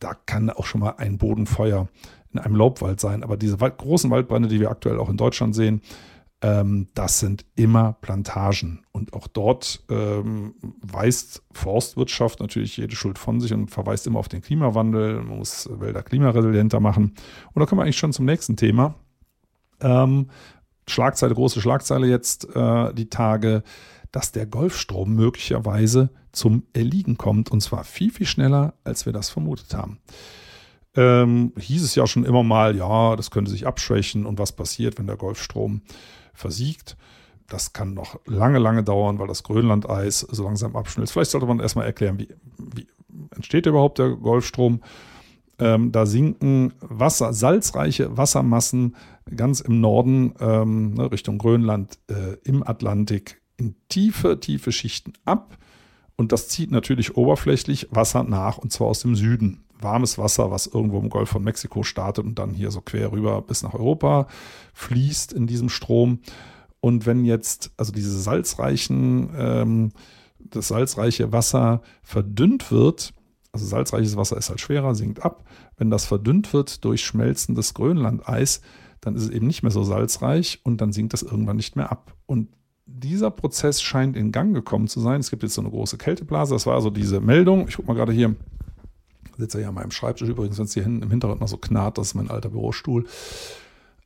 Da 0.00 0.14
kann 0.26 0.50
auch 0.50 0.66
schon 0.66 0.80
mal 0.80 0.94
ein 0.98 1.18
Bodenfeuer 1.18 1.88
in 2.32 2.40
einem 2.40 2.56
Laubwald 2.56 3.00
sein. 3.00 3.22
Aber 3.22 3.36
diese 3.36 3.56
großen 3.56 4.10
Waldbrände, 4.10 4.48
die 4.48 4.60
wir 4.60 4.70
aktuell 4.70 4.98
auch 4.98 5.08
in 5.08 5.16
Deutschland 5.16 5.54
sehen, 5.54 5.82
ähm, 6.42 6.88
das 6.94 7.18
sind 7.20 7.44
immer 7.54 7.94
Plantagen. 8.00 8.84
Und 8.92 9.12
auch 9.12 9.26
dort 9.26 9.84
ähm, 9.90 10.54
weist 10.80 11.42
Forstwirtschaft 11.52 12.40
natürlich 12.40 12.76
jede 12.76 12.96
Schuld 12.96 13.18
von 13.18 13.40
sich 13.40 13.52
und 13.52 13.70
verweist 13.70 14.06
immer 14.06 14.18
auf 14.18 14.28
den 14.28 14.40
Klimawandel. 14.40 15.16
Man 15.22 15.38
muss 15.38 15.68
Wälder 15.70 16.02
klimaresilienter 16.02 16.80
machen. 16.80 17.14
Und 17.52 17.60
da 17.60 17.66
kommen 17.66 17.80
wir 17.80 17.84
eigentlich 17.84 17.98
schon 17.98 18.12
zum 18.12 18.24
nächsten 18.24 18.56
Thema. 18.56 18.94
Ähm, 19.80 20.30
Schlagzeile, 20.88 21.34
große 21.34 21.60
Schlagzeile 21.60 22.06
jetzt 22.06 22.48
äh, 22.56 22.94
die 22.94 23.10
Tage, 23.10 23.62
dass 24.10 24.32
der 24.32 24.46
Golfstrom 24.46 25.14
möglicherweise 25.14 26.10
zum 26.32 26.64
Erliegen 26.72 27.18
kommt. 27.18 27.50
Und 27.50 27.60
zwar 27.60 27.84
viel, 27.84 28.10
viel 28.10 28.26
schneller, 28.26 28.74
als 28.82 29.04
wir 29.04 29.12
das 29.12 29.28
vermutet 29.28 29.74
haben. 29.74 29.98
Ähm, 30.96 31.52
hieß 31.56 31.84
es 31.84 31.94
ja 31.94 32.06
schon 32.06 32.24
immer 32.24 32.42
mal, 32.42 32.76
ja, 32.76 33.14
das 33.14 33.30
könnte 33.30 33.50
sich 33.50 33.66
abschwächen 33.66 34.26
und 34.26 34.38
was 34.38 34.52
passiert, 34.52 34.98
wenn 34.98 35.06
der 35.06 35.16
Golfstrom 35.16 35.82
versiegt. 36.40 36.96
Das 37.48 37.72
kann 37.72 37.94
noch 37.94 38.20
lange, 38.26 38.58
lange 38.58 38.84
dauern, 38.84 39.18
weil 39.18 39.26
das 39.26 39.42
Grönlandeis 39.42 40.20
so 40.20 40.44
langsam 40.44 40.76
abschmilzt. 40.76 41.12
Vielleicht 41.12 41.32
sollte 41.32 41.46
man 41.46 41.60
erstmal 41.60 41.86
erklären, 41.86 42.18
wie, 42.18 42.28
wie 42.58 42.86
entsteht 43.34 43.66
überhaupt 43.66 43.98
der 43.98 44.10
Golfstrom. 44.10 44.82
Ähm, 45.58 45.92
da 45.92 46.06
sinken 46.06 46.72
Wasser, 46.80 47.32
salzreiche 47.32 48.16
Wassermassen 48.16 48.96
ganz 49.36 49.60
im 49.60 49.80
Norden 49.80 50.34
ähm, 50.40 50.94
ne, 50.94 51.12
Richtung 51.12 51.38
Grönland 51.38 51.98
äh, 52.08 52.36
im 52.44 52.66
Atlantik 52.66 53.42
in 53.56 53.74
tiefe, 53.88 54.40
tiefe 54.40 54.72
Schichten 54.72 55.12
ab. 55.24 55.58
Und 56.16 56.32
das 56.32 56.48
zieht 56.48 56.70
natürlich 56.70 57.16
oberflächlich 57.16 57.88
Wasser 57.90 58.24
nach, 58.24 58.58
und 58.58 58.72
zwar 58.72 58.88
aus 58.88 59.00
dem 59.00 59.16
Süden 59.16 59.64
warmes 59.82 60.18
Wasser, 60.18 60.50
was 60.50 60.66
irgendwo 60.66 60.98
im 60.98 61.10
Golf 61.10 61.30
von 61.30 61.44
Mexiko 61.44 61.82
startet 61.82 62.24
und 62.24 62.38
dann 62.38 62.52
hier 62.52 62.70
so 62.70 62.80
quer 62.80 63.12
rüber 63.12 63.42
bis 63.42 63.62
nach 63.62 63.74
Europa 63.74 64.26
fließt 64.74 65.32
in 65.32 65.46
diesem 65.46 65.68
Strom. 65.68 66.20
Und 66.80 67.06
wenn 67.06 67.24
jetzt 67.24 67.72
also 67.76 67.92
diese 67.92 68.18
salzreichen, 68.18 69.30
ähm, 69.36 69.92
das 70.38 70.68
salzreiche 70.68 71.32
Wasser 71.32 71.82
verdünnt 72.02 72.70
wird 72.70 73.12
also 73.52 73.66
salzreiches 73.66 74.16
Wasser 74.16 74.36
ist 74.36 74.48
halt 74.48 74.60
schwerer, 74.60 74.94
sinkt 74.94 75.24
ab. 75.24 75.44
Wenn 75.76 75.90
das 75.90 76.04
verdünnt 76.04 76.52
wird 76.52 76.84
durch 76.84 77.04
schmelzendes 77.04 77.74
Grönlandeis, 77.74 78.60
dann 79.00 79.16
ist 79.16 79.22
es 79.24 79.30
eben 79.30 79.46
nicht 79.46 79.62
mehr 79.62 79.72
so 79.72 79.82
salzreich 79.82 80.60
und 80.62 80.80
dann 80.80 80.92
sinkt 80.92 81.12
das 81.12 81.22
irgendwann 81.22 81.56
nicht 81.56 81.74
mehr 81.74 81.90
ab. 81.90 82.14
Und 82.26 82.48
dieser 82.86 83.30
Prozess 83.30 83.80
scheint 83.82 84.16
in 84.16 84.30
Gang 84.32 84.54
gekommen 84.54 84.88
zu 84.88 85.00
sein. 85.00 85.20
Es 85.20 85.30
gibt 85.30 85.42
jetzt 85.42 85.54
so 85.54 85.62
eine 85.62 85.70
große 85.70 85.96
Kälteblase. 85.96 86.54
Das 86.54 86.66
war 86.66 86.74
also 86.74 86.90
diese 86.90 87.20
Meldung. 87.20 87.66
Ich 87.68 87.76
gucke 87.76 87.88
mal 87.88 87.94
gerade 87.94 88.12
hier. 88.12 88.36
Sitze 89.40 89.60
ja 89.60 89.68
an 89.68 89.74
meinem 89.74 89.90
Schreibtisch 89.90 90.28
übrigens, 90.28 90.58
wenn 90.58 90.66
es 90.66 90.74
hier 90.74 90.82
hinten 90.82 91.02
im 91.02 91.10
Hintergrund 91.10 91.40
noch 91.40 91.48
so 91.48 91.56
knarrt, 91.56 91.98
das 91.98 92.08
ist 92.08 92.14
mein 92.14 92.30
alter 92.30 92.50
Bürostuhl. 92.50 93.06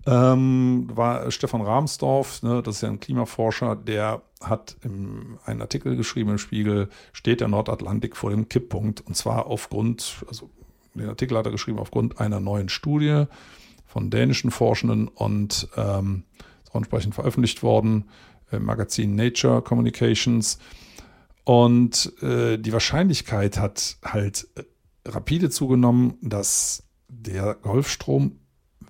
Ähm, 0.07 0.88
war 0.93 1.31
Stefan 1.31 1.62
Rahmsdorf, 1.62 2.43
ne, 2.43 2.62
das 2.62 2.76
ist 2.76 2.83
ja 2.83 2.91
ein 2.91 3.00
Klimaforscher, 3.00 3.75
der 3.75 4.21
hat 4.43 4.76
im, 4.83 5.38
einen 5.47 5.62
Artikel 5.62 5.97
geschrieben 5.97 6.31
im 6.31 6.38
Spiegel, 6.38 6.91
steht 7.12 7.41
der 7.41 7.49
Nordatlantik 7.49 8.17
vor 8.17 8.31
dem 8.31 8.49
Kipppunkt. 8.49 9.00
Und 9.07 9.17
zwar 9.17 9.47
aufgrund, 9.47 10.25
also 10.29 10.50
den 10.95 11.09
Artikel 11.09 11.37
hat 11.38 11.47
er 11.47 11.53
geschrieben, 11.53 11.79
aufgrund 11.79 12.21
einer 12.21 12.41
neuen 12.41 12.69
Studie 12.69 13.25
von 13.87 14.11
dänischen 14.11 14.50
Forschenden 14.50 15.09
und 15.09 15.69
ähm, 15.76 16.25
entsprechend 16.75 17.14
veröffentlicht 17.14 17.62
worden 17.62 18.11
im 18.50 18.64
Magazin 18.64 19.14
Nature 19.14 19.62
Communications. 19.62 20.59
Und 21.45 22.12
äh, 22.23 22.59
die 22.59 22.73
Wahrscheinlichkeit 22.73 23.59
hat 23.59 23.97
halt 24.03 24.49
rapide 25.07 25.51
zugenommen, 25.51 26.19
dass 26.23 26.85
der 27.09 27.55
Golfstrom 27.55 28.41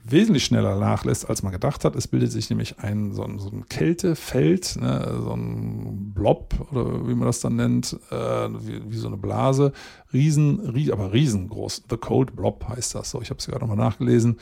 wesentlich 0.04 0.44
schneller 0.44 0.78
nachlässt, 0.78 1.28
als 1.28 1.42
man 1.42 1.52
gedacht 1.52 1.84
hat. 1.84 1.96
Es 1.96 2.08
bildet 2.08 2.30
sich 2.30 2.50
nämlich 2.50 2.78
ein 2.78 3.12
so 3.12 3.24
ein, 3.24 3.38
so 3.38 3.48
ein 3.48 3.66
Kältefeld, 3.68 4.76
ne, 4.76 5.20
so 5.22 5.32
ein 5.32 6.12
Blob 6.12 6.54
oder 6.70 7.08
wie 7.08 7.14
man 7.14 7.26
das 7.26 7.40
dann 7.40 7.56
nennt, 7.56 7.98
äh, 8.10 8.16
wie, 8.16 8.82
wie, 8.90 8.96
so 8.96 9.08
eine 9.08 9.16
Blase, 9.16 9.72
riesen, 10.12 10.60
ries, 10.60 10.90
aber 10.90 11.12
riesengroß. 11.12 11.84
The 11.88 11.96
Cold 11.96 12.36
Blob 12.36 12.68
heißt 12.68 12.94
das 12.94 13.10
so. 13.10 13.22
Ich 13.22 13.30
habe 13.30 13.38
es 13.38 13.46
gerade 13.46 13.60
nochmal 13.66 13.78
nachgelesen. 13.78 14.38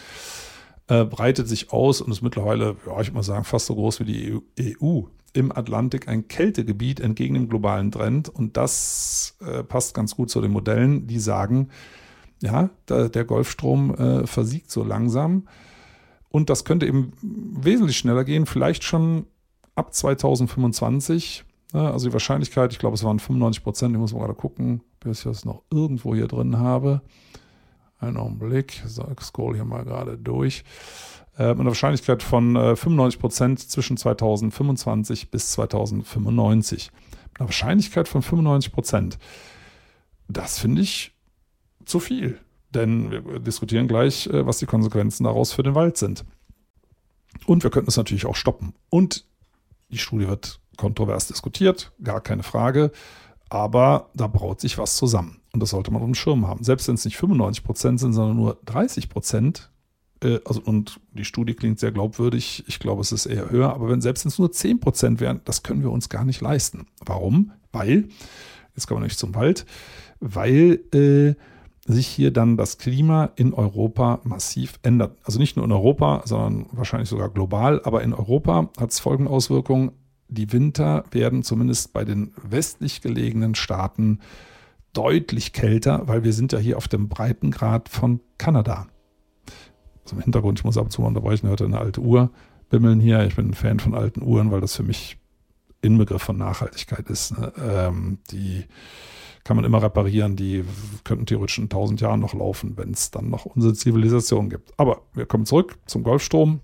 Äh, 0.89 1.05
breitet 1.05 1.49
sich 1.49 1.73
aus 1.73 2.01
und 2.01 2.11
ist 2.11 2.23
mittlerweile, 2.23 2.77
ja, 2.87 3.01
ich 3.01 3.13
mal 3.13 3.23
sagen, 3.23 3.45
fast 3.45 3.67
so 3.67 3.75
groß 3.77 4.01
wie 4.01 4.05
die 4.05 4.77
EU. 4.83 5.03
Im 5.35 5.51
Atlantik 5.51 6.09
ein 6.09 6.29
Kältegebiet 6.29 7.01
entgegen 7.01 7.35
dem 7.35 7.49
globalen 7.49 7.91
Trend 7.91 8.29
und 8.29 8.57
das 8.57 9.37
äh, 9.41 9.63
passt 9.63 9.95
ganz 9.95 10.15
gut 10.15 10.31
zu 10.31 10.41
den 10.41 10.51
Modellen, 10.51 11.07
die 11.07 11.19
sagen, 11.19 11.69
ja, 12.43 12.71
da, 12.87 13.09
der 13.09 13.25
Golfstrom 13.25 13.95
äh, 13.95 14.27
versiegt 14.27 14.71
so 14.71 14.85
langsam. 14.85 15.49
Und 16.29 16.51
das 16.51 16.65
könnte 16.65 16.87
eben 16.87 17.13
wesentlich 17.23 17.97
schneller 17.97 18.25
gehen, 18.25 18.47
vielleicht 18.47 18.85
schon 18.85 19.27
ab 19.75 19.95
2025. 19.95 21.45
Ja, 21.73 21.91
also 21.91 22.09
die 22.09 22.13
Wahrscheinlichkeit, 22.13 22.73
ich 22.73 22.79
glaube, 22.79 22.95
es 22.95 23.05
waren 23.05 23.19
95 23.19 23.63
Prozent, 23.63 23.95
ich 23.95 24.01
muss 24.01 24.13
mal 24.13 24.21
gerade 24.21 24.35
gucken, 24.35 24.83
bis 25.01 25.19
ich 25.19 25.25
das 25.25 25.45
noch 25.45 25.63
irgendwo 25.71 26.15
hier 26.15 26.29
drin 26.29 26.59
habe. 26.59 27.03
Einen 27.99 28.17
Augenblick, 28.17 28.83
ich 28.85 29.25
scroll 29.25 29.55
hier 29.55 29.65
mal 29.65 29.85
gerade 29.85 30.19
durch. 30.19 30.65
Äh, 31.39 31.49
mit 31.51 31.61
einer 31.61 31.71
Wahrscheinlichkeit 31.71 32.23
von 32.23 32.57
äh, 32.57 32.77
95 32.77 33.21
Prozent 33.21 33.59
zwischen 33.59 33.97
2025 33.97 35.31
bis 35.31 35.53
2095. 35.53 36.91
Mit 36.93 37.41
einer 37.41 37.49
Wahrscheinlichkeit 37.49 38.09
von 38.09 38.23
95 38.23 38.73
Prozent. 38.73 39.19
Das 40.29 40.59
finde 40.59 40.83
ich 40.83 41.13
zu 41.87 42.01
viel. 42.01 42.39
Denn 42.71 43.11
wir 43.11 43.39
diskutieren 43.39 43.89
gleich, 43.89 44.27
äh, 44.27 44.47
was 44.47 44.59
die 44.59 44.67
Konsequenzen 44.67 45.25
daraus 45.25 45.53
für 45.53 45.63
den 45.63 45.75
Wald 45.75 45.97
sind. 45.97 46.25
Und 47.47 47.63
wir 47.63 47.71
könnten 47.71 47.89
es 47.89 47.97
natürlich 47.97 48.27
auch 48.27 48.37
stoppen. 48.37 48.75
Und 48.91 49.25
die 49.89 49.99
Studie 49.99 50.29
wird 50.29 50.61
kontrovers 50.77 51.27
diskutiert, 51.27 51.93
gar 52.03 52.21
keine 52.21 52.43
Frage. 52.43 52.93
Aber 53.49 54.11
da 54.15 54.27
braut 54.27 54.61
sich 54.61 54.79
was 54.79 54.97
zusammen. 54.97 55.41
Und 55.53 55.61
das 55.61 55.71
sollte 55.71 55.91
man 55.91 56.01
auf 56.01 56.09
dem 56.09 56.15
Schirm 56.15 56.47
haben. 56.47 56.65
Selbst 56.65 56.89
wenn 56.89 56.95
es 56.95 57.05
nicht 57.05 57.17
95 57.17 57.65
Prozent 57.65 58.01
sind, 58.01 58.13
sondern 58.13 58.37
nur 58.37 58.59
30 58.65 59.11
Prozent, 59.11 59.71
äh, 60.23 60.41
also, 60.45 60.61
und 60.65 61.01
die 61.13 61.25
Studie 61.25 61.55
klingt 61.55 61.79
sehr 61.79 61.93
glaubwürdig, 61.93 62.65
ich 62.67 62.79
glaube, 62.79 63.01
es 63.03 63.13
ist 63.13 63.27
eher 63.27 63.51
höher, 63.51 63.75
aber 63.75 63.89
wenn 63.89 64.01
selbst 64.01 64.25
es 64.27 64.39
nur 64.39 64.53
10 64.53 64.81
Prozent 64.81 65.21
wären, 65.21 65.41
das 65.45 65.63
können 65.63 65.83
wir 65.83 65.91
uns 65.91 66.09
gar 66.09 66.25
nicht 66.25 66.41
leisten. 66.41 66.87
Warum? 67.05 67.53
Weil, 67.73 68.09
jetzt 68.75 68.87
kommen 68.87 69.01
wir 69.01 69.07
nicht 69.07 69.19
zum 69.19 69.35
Wald, 69.35 69.67
weil 70.21 70.81
äh, 70.95 71.35
sich 71.87 72.07
hier 72.07 72.31
dann 72.31 72.57
das 72.57 72.79
Klima 72.79 73.31
in 73.37 73.53
Europa 73.53 74.21
massiv 74.25 74.79
ändert. 74.83 75.19
Also 75.25 75.39
nicht 75.39 75.57
nur 75.57 75.65
in 75.65 75.73
Europa, 75.73 76.23
sondern 76.25 76.67
wahrscheinlich 76.73 77.09
sogar 77.09 77.29
global. 77.29 77.81
Aber 77.85 78.03
in 78.03 78.15
Europa 78.15 78.71
hat 78.79 78.91
es 78.91 79.01
folgende 79.01 79.31
Auswirkungen. 79.31 79.93
Die 80.29 80.53
Winter 80.53 81.05
werden 81.11 81.43
zumindest 81.43 81.93
bei 81.93 82.05
den 82.05 82.33
westlich 82.43 83.01
gelegenen 83.01 83.55
Staaten 83.55 84.21
deutlich 84.93 85.53
kälter, 85.53 86.07
weil 86.07 86.23
wir 86.23 86.33
sind 86.33 86.53
ja 86.53 86.59
hier 86.59 86.77
auf 86.77 86.87
dem 86.87 87.09
Breitengrad 87.09 87.89
von 87.89 88.21
Kanada. 88.39 88.87
Im 90.11 90.21
Hintergrund, 90.21 90.59
ich 90.59 90.65
muss 90.65 90.77
ab 90.77 90.85
und 90.85 90.91
zu 90.91 91.01
mal 91.01 91.09
unterbrechen, 91.09 91.49
hört 91.49 91.63
eine 91.63 91.79
alte 91.79 92.01
Uhr 92.01 92.31
bimmeln 92.71 93.01
hier. 93.01 93.25
Ich 93.25 93.37
bin 93.37 93.51
ein 93.51 93.55
Fan 93.55 93.79
von 93.79 93.95
alten 93.95 94.23
Uhren, 94.23 94.51
weil 94.51 94.61
das 94.61 94.75
für 94.75 94.83
mich 94.83 95.19
Inbegriff 95.83 96.23
von 96.23 96.39
Nachhaltigkeit 96.39 97.09
ist. 97.11 97.39
Ne? 97.39 97.53
Ähm, 97.63 98.19
die 98.31 98.65
kann 99.45 99.57
man 99.57 99.65
immer 99.65 99.83
reparieren. 99.83 100.37
Die 100.37 100.65
könnten 101.05 101.27
theoretisch 101.27 101.59
in 101.59 101.69
tausend 101.69 102.01
Jahren 102.01 102.21
noch 102.21 102.35
laufen, 102.35 102.77
wenn 102.77 102.93
es 102.93 103.11
dann 103.11 103.31
noch 103.31 103.45
unsere 103.45 103.75
Zivilisation 103.75 104.49
gibt. 104.49 104.73
Aber 104.79 105.03
wir 105.13 105.27
kommen 105.27 105.47
zurück 105.47 105.79
zum 105.87 106.03
Golfstrom. 106.03 106.61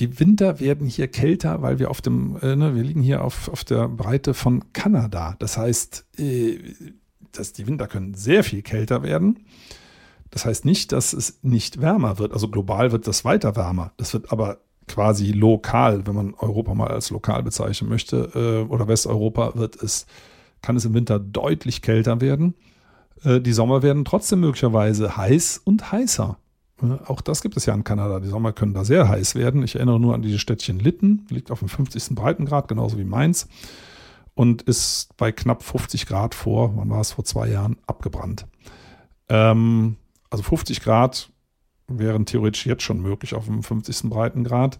Die 0.00 0.18
Winter 0.18 0.58
werden 0.58 0.88
hier 0.88 1.06
kälter, 1.06 1.62
weil 1.62 1.78
wir 1.78 1.90
auf 1.90 2.00
dem, 2.00 2.36
äh, 2.42 2.56
ne, 2.56 2.74
wir 2.74 2.82
liegen 2.82 3.00
hier 3.00 3.22
auf, 3.22 3.48
auf 3.48 3.62
der 3.62 3.88
Breite 3.88 4.34
von 4.34 4.72
Kanada. 4.72 5.36
Das 5.38 5.56
heißt, 5.56 6.06
äh, 6.18 6.58
dass 7.30 7.52
die 7.52 7.66
Winter 7.66 7.86
können 7.86 8.14
sehr 8.14 8.42
viel 8.42 8.62
kälter 8.62 9.02
werden. 9.02 9.44
Das 10.34 10.44
heißt 10.44 10.64
nicht, 10.64 10.90
dass 10.90 11.12
es 11.12 11.38
nicht 11.42 11.80
wärmer 11.80 12.18
wird. 12.18 12.32
Also 12.32 12.48
global 12.48 12.90
wird 12.90 13.06
das 13.06 13.24
weiter 13.24 13.54
wärmer. 13.54 13.92
Das 13.98 14.12
wird 14.14 14.32
aber 14.32 14.58
quasi 14.88 15.30
lokal, 15.30 16.08
wenn 16.08 16.16
man 16.16 16.34
Europa 16.34 16.74
mal 16.74 16.88
als 16.88 17.10
lokal 17.10 17.44
bezeichnen 17.44 17.88
möchte, 17.88 18.32
äh, 18.34 18.68
oder 18.68 18.88
Westeuropa, 18.88 19.52
wird 19.54 19.80
es 19.80 20.06
kann 20.60 20.74
es 20.74 20.84
im 20.84 20.92
Winter 20.92 21.20
deutlich 21.20 21.82
kälter 21.82 22.20
werden. 22.20 22.54
Äh, 23.22 23.40
die 23.40 23.52
Sommer 23.52 23.84
werden 23.84 24.04
trotzdem 24.04 24.40
möglicherweise 24.40 25.16
heiß 25.16 25.60
und 25.62 25.92
heißer. 25.92 26.36
Äh, 26.82 26.86
auch 27.06 27.20
das 27.20 27.40
gibt 27.40 27.56
es 27.56 27.66
ja 27.66 27.74
in 27.74 27.84
Kanada. 27.84 28.18
Die 28.18 28.28
Sommer 28.28 28.52
können 28.52 28.74
da 28.74 28.84
sehr 28.84 29.08
heiß 29.08 29.36
werden. 29.36 29.62
Ich 29.62 29.76
erinnere 29.76 30.00
nur 30.00 30.16
an 30.16 30.22
dieses 30.22 30.40
Städtchen 30.40 30.80
Litten, 30.80 31.26
liegt 31.30 31.52
auf 31.52 31.60
dem 31.60 31.68
50. 31.68 32.16
Breitengrad, 32.16 32.66
genauso 32.66 32.98
wie 32.98 33.04
Mainz, 33.04 33.46
und 34.34 34.62
ist 34.62 35.16
bei 35.16 35.30
knapp 35.30 35.62
50 35.62 36.06
Grad 36.06 36.34
vor, 36.34 36.76
wann 36.76 36.90
war 36.90 37.02
es, 37.02 37.12
vor 37.12 37.24
zwei 37.24 37.46
Jahren, 37.46 37.76
abgebrannt. 37.86 38.48
Ähm, 39.28 39.96
also 40.34 40.42
50 40.42 40.80
Grad 40.80 41.30
wären 41.86 42.26
theoretisch 42.26 42.66
jetzt 42.66 42.82
schon 42.82 43.00
möglich 43.00 43.34
auf 43.34 43.44
dem 43.44 43.62
50. 43.62 44.10
Breitengrad. 44.10 44.78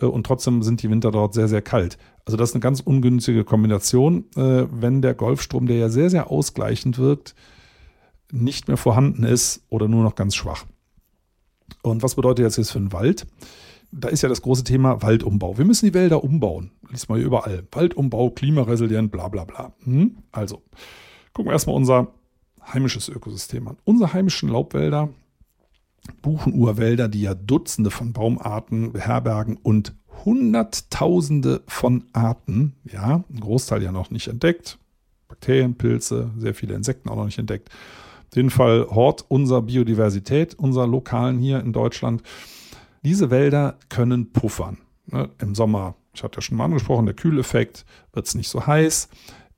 Äh, 0.00 0.06
und 0.06 0.26
trotzdem 0.26 0.62
sind 0.62 0.82
die 0.82 0.90
Winter 0.90 1.12
dort 1.12 1.34
sehr, 1.34 1.46
sehr 1.46 1.62
kalt. 1.62 1.98
Also 2.24 2.36
das 2.36 2.50
ist 2.50 2.56
eine 2.56 2.62
ganz 2.62 2.80
ungünstige 2.80 3.44
Kombination, 3.44 4.24
äh, 4.34 4.66
wenn 4.72 5.00
der 5.00 5.14
Golfstrom, 5.14 5.66
der 5.66 5.76
ja 5.76 5.88
sehr, 5.88 6.10
sehr 6.10 6.32
ausgleichend 6.32 6.98
wirkt, 6.98 7.36
nicht 8.32 8.66
mehr 8.66 8.76
vorhanden 8.76 9.22
ist 9.22 9.64
oder 9.68 9.86
nur 9.86 10.02
noch 10.02 10.16
ganz 10.16 10.34
schwach. 10.34 10.64
Und 11.82 12.02
was 12.02 12.16
bedeutet 12.16 12.44
das 12.44 12.56
jetzt 12.56 12.72
für 12.72 12.80
den 12.80 12.92
Wald? 12.92 13.28
Da 13.92 14.08
ist 14.08 14.22
ja 14.22 14.28
das 14.28 14.42
große 14.42 14.64
Thema 14.64 15.00
Waldumbau. 15.00 15.58
Wir 15.58 15.64
müssen 15.64 15.86
die 15.86 15.94
Wälder 15.94 16.24
umbauen. 16.24 16.72
Lies 16.90 17.08
mal 17.08 17.20
überall. 17.20 17.68
Waldumbau, 17.70 18.30
klimaresilient, 18.30 19.12
bla 19.12 19.28
bla 19.28 19.44
bla. 19.44 19.74
Hm? 19.84 20.16
Also, 20.32 20.62
gucken 21.34 21.50
wir 21.50 21.52
erstmal 21.52 21.76
unser 21.76 22.08
heimisches 22.72 23.08
Ökosystem 23.08 23.68
an. 23.68 23.76
Unsere 23.84 24.12
heimischen 24.12 24.48
Laubwälder 24.48 25.08
Buchenurwälder, 26.20 27.08
die 27.08 27.22
ja 27.22 27.34
Dutzende 27.34 27.90
von 27.90 28.12
Baumarten 28.12 28.92
beherbergen 28.92 29.58
und 29.62 29.94
Hunderttausende 30.24 31.62
von 31.66 32.04
Arten, 32.12 32.74
ja, 32.84 33.24
ein 33.28 33.40
Großteil 33.40 33.82
ja 33.82 33.92
noch 33.92 34.10
nicht 34.10 34.28
entdeckt, 34.28 34.78
Bakterien, 35.28 35.74
Pilze, 35.74 36.30
sehr 36.36 36.54
viele 36.54 36.74
Insekten 36.74 37.08
auch 37.08 37.16
noch 37.16 37.24
nicht 37.24 37.38
entdeckt. 37.38 37.70
Auf 38.30 38.36
jeden 38.36 38.50
Fall 38.50 38.86
Hort 38.90 39.24
unserer 39.28 39.62
Biodiversität, 39.62 40.54
unserer 40.54 40.86
lokalen 40.86 41.38
hier 41.38 41.60
in 41.60 41.72
Deutschland. 41.72 42.22
Diese 43.02 43.30
Wälder 43.30 43.78
können 43.88 44.32
puffern. 44.32 44.78
Ne? 45.06 45.28
Im 45.40 45.54
Sommer, 45.54 45.96
ich 46.14 46.22
hatte 46.22 46.36
ja 46.36 46.42
schon 46.42 46.56
mal 46.56 46.66
angesprochen, 46.66 47.06
der 47.06 47.14
Kühleffekt, 47.14 47.84
wird 48.12 48.26
es 48.26 48.34
nicht 48.34 48.48
so 48.48 48.66
heiß. 48.66 49.08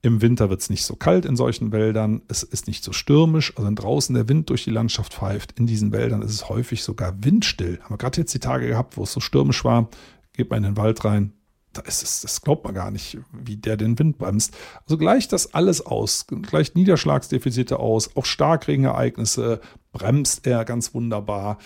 Im 0.05 0.21
Winter 0.21 0.51
wird 0.51 0.61
es 0.61 0.69
nicht 0.69 0.85
so 0.85 0.97
kalt 0.97 1.25
in 1.25 1.35
solchen 1.35 1.73
Wäldern. 1.73 2.21
Es 2.29 2.43
ist 2.43 2.67
nicht 2.67 2.85
so 2.85 2.93
stürmisch. 2.93 3.55
Also 3.57 3.67
wenn 3.67 3.75
draußen 3.75 4.15
der 4.15 4.29
Wind 4.29 4.51
durch 4.51 4.65
die 4.65 4.71
Landschaft 4.71 5.15
pfeift, 5.15 5.59
in 5.59 5.67
diesen 5.67 5.93
Wäldern 5.93 6.21
ist 6.21 6.33
es 6.33 6.51
häufig 6.51 6.83
sogar 6.83 7.25
windstill. 7.25 7.81
Haben 7.81 7.95
wir 7.95 7.97
gerade 7.97 8.21
jetzt 8.21 8.35
die 8.35 8.39
Tage 8.39 8.67
gehabt, 8.67 8.99
wo 8.99 9.05
es 9.05 9.13
so 9.13 9.21
stürmisch 9.21 9.65
war. 9.65 9.89
Geht 10.35 10.51
man 10.51 10.59
in 10.59 10.73
den 10.73 10.77
Wald 10.77 11.07
rein. 11.07 11.33
Da 11.73 11.81
ist 11.81 12.03
es, 12.03 12.21
das 12.21 12.43
glaubt 12.43 12.65
man 12.65 12.75
gar 12.75 12.91
nicht, 12.91 13.17
wie 13.33 13.57
der 13.57 13.79
den 13.79 13.99
Wind 13.99 14.19
bremst. 14.19 14.55
Also 14.83 14.99
gleicht 14.99 15.33
das 15.33 15.55
alles 15.55 15.87
aus, 15.87 16.27
gleicht 16.27 16.77
Niederschlagsdefizite 16.77 17.79
aus, 17.79 18.15
auch 18.15 18.27
Starkregenereignisse 18.27 19.63
bremst 19.93 20.47
er 20.47 20.67
ganz 20.67 20.93
wunderbar. 20.93 21.57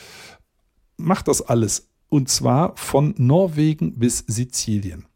Macht 0.97 1.27
das 1.27 1.43
alles. 1.43 1.89
Und 2.09 2.29
zwar 2.29 2.77
von 2.77 3.17
Norwegen 3.19 3.99
bis 3.99 4.19
Sizilien. 4.29 5.08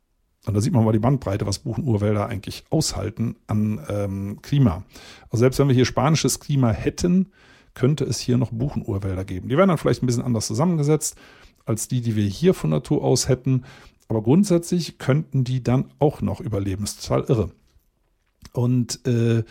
Und 0.44 0.54
da 0.54 0.61
sieht 0.61 0.72
man 0.72 0.84
mal 0.84 0.92
die 0.92 0.99
Bandbreite, 0.99 1.46
was 1.46 1.61
Buchenurwälder 1.61 2.26
eigentlich 2.26 2.64
aushalten 2.70 3.37
an 3.46 3.80
ähm, 3.88 4.42
Klima. 4.42 4.84
Also 5.30 5.38
selbst 5.38 5.58
wenn 5.58 5.68
wir 5.68 5.75
hier 5.75 5.84
spanisches 5.84 6.40
Klima 6.40 6.70
hätten, 6.70 7.30
könnte 7.75 8.04
es 8.04 8.18
hier 8.18 8.38
noch 8.38 8.50
Buchenurwälder 8.50 9.25
geben. 9.25 9.49
Die 9.49 9.56
wären 9.56 9.68
dann 9.68 9.78
vielleicht 9.78 10.02
ein 10.02 10.06
bisschen 10.06 10.25
anders 10.25 10.46
zusammengesetzt 10.46 11.16
als 11.64 11.87
die, 11.87 12.00
die 12.00 12.16
wir 12.16 12.25
hier 12.25 12.54
von 12.54 12.70
Natur 12.70 13.04
aus 13.04 13.28
hätten. 13.28 13.64
Aber 14.08 14.22
grundsätzlich 14.22 14.99
könnten 14.99 15.44
die 15.44 15.62
dann 15.62 15.92
auch 16.00 16.20
noch 16.20 16.40
überleben. 16.40 16.82
Das 16.82 16.94
ist 16.94 17.06
total 17.06 17.25
irre. 17.28 17.50
Und 18.52 19.06
äh, 19.06 19.44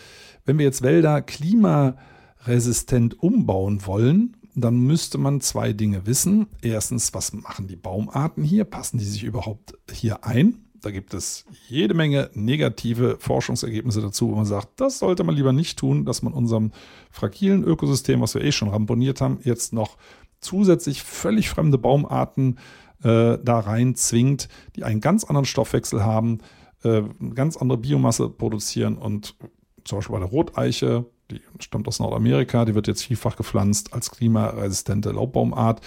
wenn 0.46 0.58
wir 0.58 0.66
jetzt 0.66 0.82
Wälder 0.82 1.22
klimaresistent 1.22 3.18
umbauen 3.24 3.86
wollen, 3.86 4.36
dann 4.54 4.78
müsste 4.82 5.18
man 5.18 5.40
zwei 5.40 5.72
Dinge 5.72 6.06
wissen. 6.06 6.48
Erstens, 6.62 7.14
was 7.14 7.32
machen 7.32 7.68
die 7.68 7.78
Baumarten 7.78 8.44
hier? 8.44 8.66
Passen 8.66 8.98
die 8.98 9.06
sich 9.06 9.24
überhaupt 9.24 9.78
hier 9.90 10.26
ein? 10.26 10.66
Da 10.82 10.90
gibt 10.90 11.14
es 11.14 11.46
jede 11.68 11.94
Menge 11.94 12.32
negative 12.34 13.18
Forschungsergebnisse 13.20 14.02
dazu, 14.02 14.32
wo 14.32 14.36
man 14.36 14.46
sagt, 14.46 14.80
das 14.80 15.00
sollte 15.00 15.24
man 15.24 15.36
lieber 15.36 15.54
nicht 15.54 15.78
tun, 15.78 16.06
dass 16.06 16.24
man 16.24 16.34
unserem 16.34 16.72
fragilen 17.12 17.64
Ökosystem, 17.64 18.20
was 18.20 18.34
wir 18.34 18.44
eh 18.44 18.52
schon 18.52 18.70
ramponiert 18.70 19.22
haben, 19.22 19.40
jetzt 19.44 19.74
noch 19.74 19.98
zusätzlich 20.40 21.04
völlig 21.04 21.50
fremde 21.50 21.78
Baumarten 21.78 22.58
äh, 23.04 23.38
da 23.44 23.60
rein 23.60 23.96
zwingt, 23.96 24.50
die 24.76 24.84
einen 24.84 25.02
ganz 25.02 25.24
anderen 25.24 25.46
Stoffwechsel 25.46 26.04
haben, 26.04 26.40
äh, 26.84 27.04
ganz 27.36 27.58
andere 27.58 27.78
Biomasse 27.78 28.30
produzieren 28.30 28.98
und 28.98 29.36
zum 29.84 30.00
Beispiel 30.00 30.14
bei 30.14 30.20
der 30.20 30.30
Roteiche, 30.30 31.06
die 31.30 31.42
stammt 31.60 31.88
aus 31.88 32.00
Nordamerika, 32.00 32.66
die 32.66 32.76
wird 32.76 32.88
jetzt 32.88 33.04
vielfach 33.04 33.36
gepflanzt 33.36 33.94
als 33.94 34.12
klimaresistente 34.12 35.12
Laubbaumart. 35.12 35.82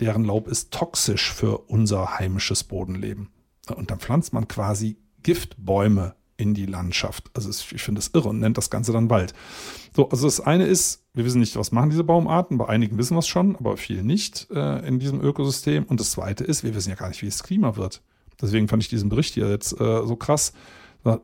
Deren 0.00 0.24
Laub 0.24 0.46
ist 0.46 0.72
toxisch 0.72 1.32
für 1.32 1.58
unser 1.58 2.18
heimisches 2.18 2.64
Bodenleben. 2.64 3.28
Und 3.74 3.90
dann 3.90 3.98
pflanzt 3.98 4.32
man 4.32 4.48
quasi 4.48 4.96
Giftbäume 5.22 6.14
in 6.36 6.54
die 6.54 6.66
Landschaft. 6.66 7.30
Also 7.34 7.50
ich 7.50 7.82
finde 7.82 8.00
das 8.00 8.10
irre 8.14 8.28
und 8.28 8.40
nennt 8.40 8.58
das 8.58 8.70
Ganze 8.70 8.92
dann 8.92 9.10
Wald. 9.10 9.32
So, 9.94 10.08
also 10.10 10.26
das 10.26 10.40
eine 10.40 10.66
ist, 10.66 11.04
wir 11.14 11.24
wissen 11.24 11.40
nicht, 11.40 11.56
was 11.56 11.72
machen 11.72 11.90
diese 11.90 12.04
Baumarten. 12.04 12.58
Bei 12.58 12.68
einigen 12.68 12.98
wissen 12.98 13.14
wir 13.14 13.20
es 13.20 13.28
schon, 13.28 13.56
aber 13.56 13.76
viel 13.76 14.02
nicht 14.02 14.48
äh, 14.50 14.86
in 14.86 14.98
diesem 14.98 15.20
Ökosystem. 15.20 15.84
Und 15.84 15.98
das 15.98 16.12
zweite 16.12 16.44
ist, 16.44 16.62
wir 16.62 16.74
wissen 16.74 16.90
ja 16.90 16.96
gar 16.96 17.08
nicht, 17.08 17.22
wie 17.22 17.26
das 17.26 17.42
Klima 17.42 17.76
wird. 17.76 18.02
Deswegen 18.40 18.68
fand 18.68 18.82
ich 18.82 18.90
diesen 18.90 19.08
Bericht 19.08 19.34
hier 19.34 19.48
jetzt 19.48 19.72
äh, 19.80 20.06
so 20.06 20.16
krass. 20.16 20.52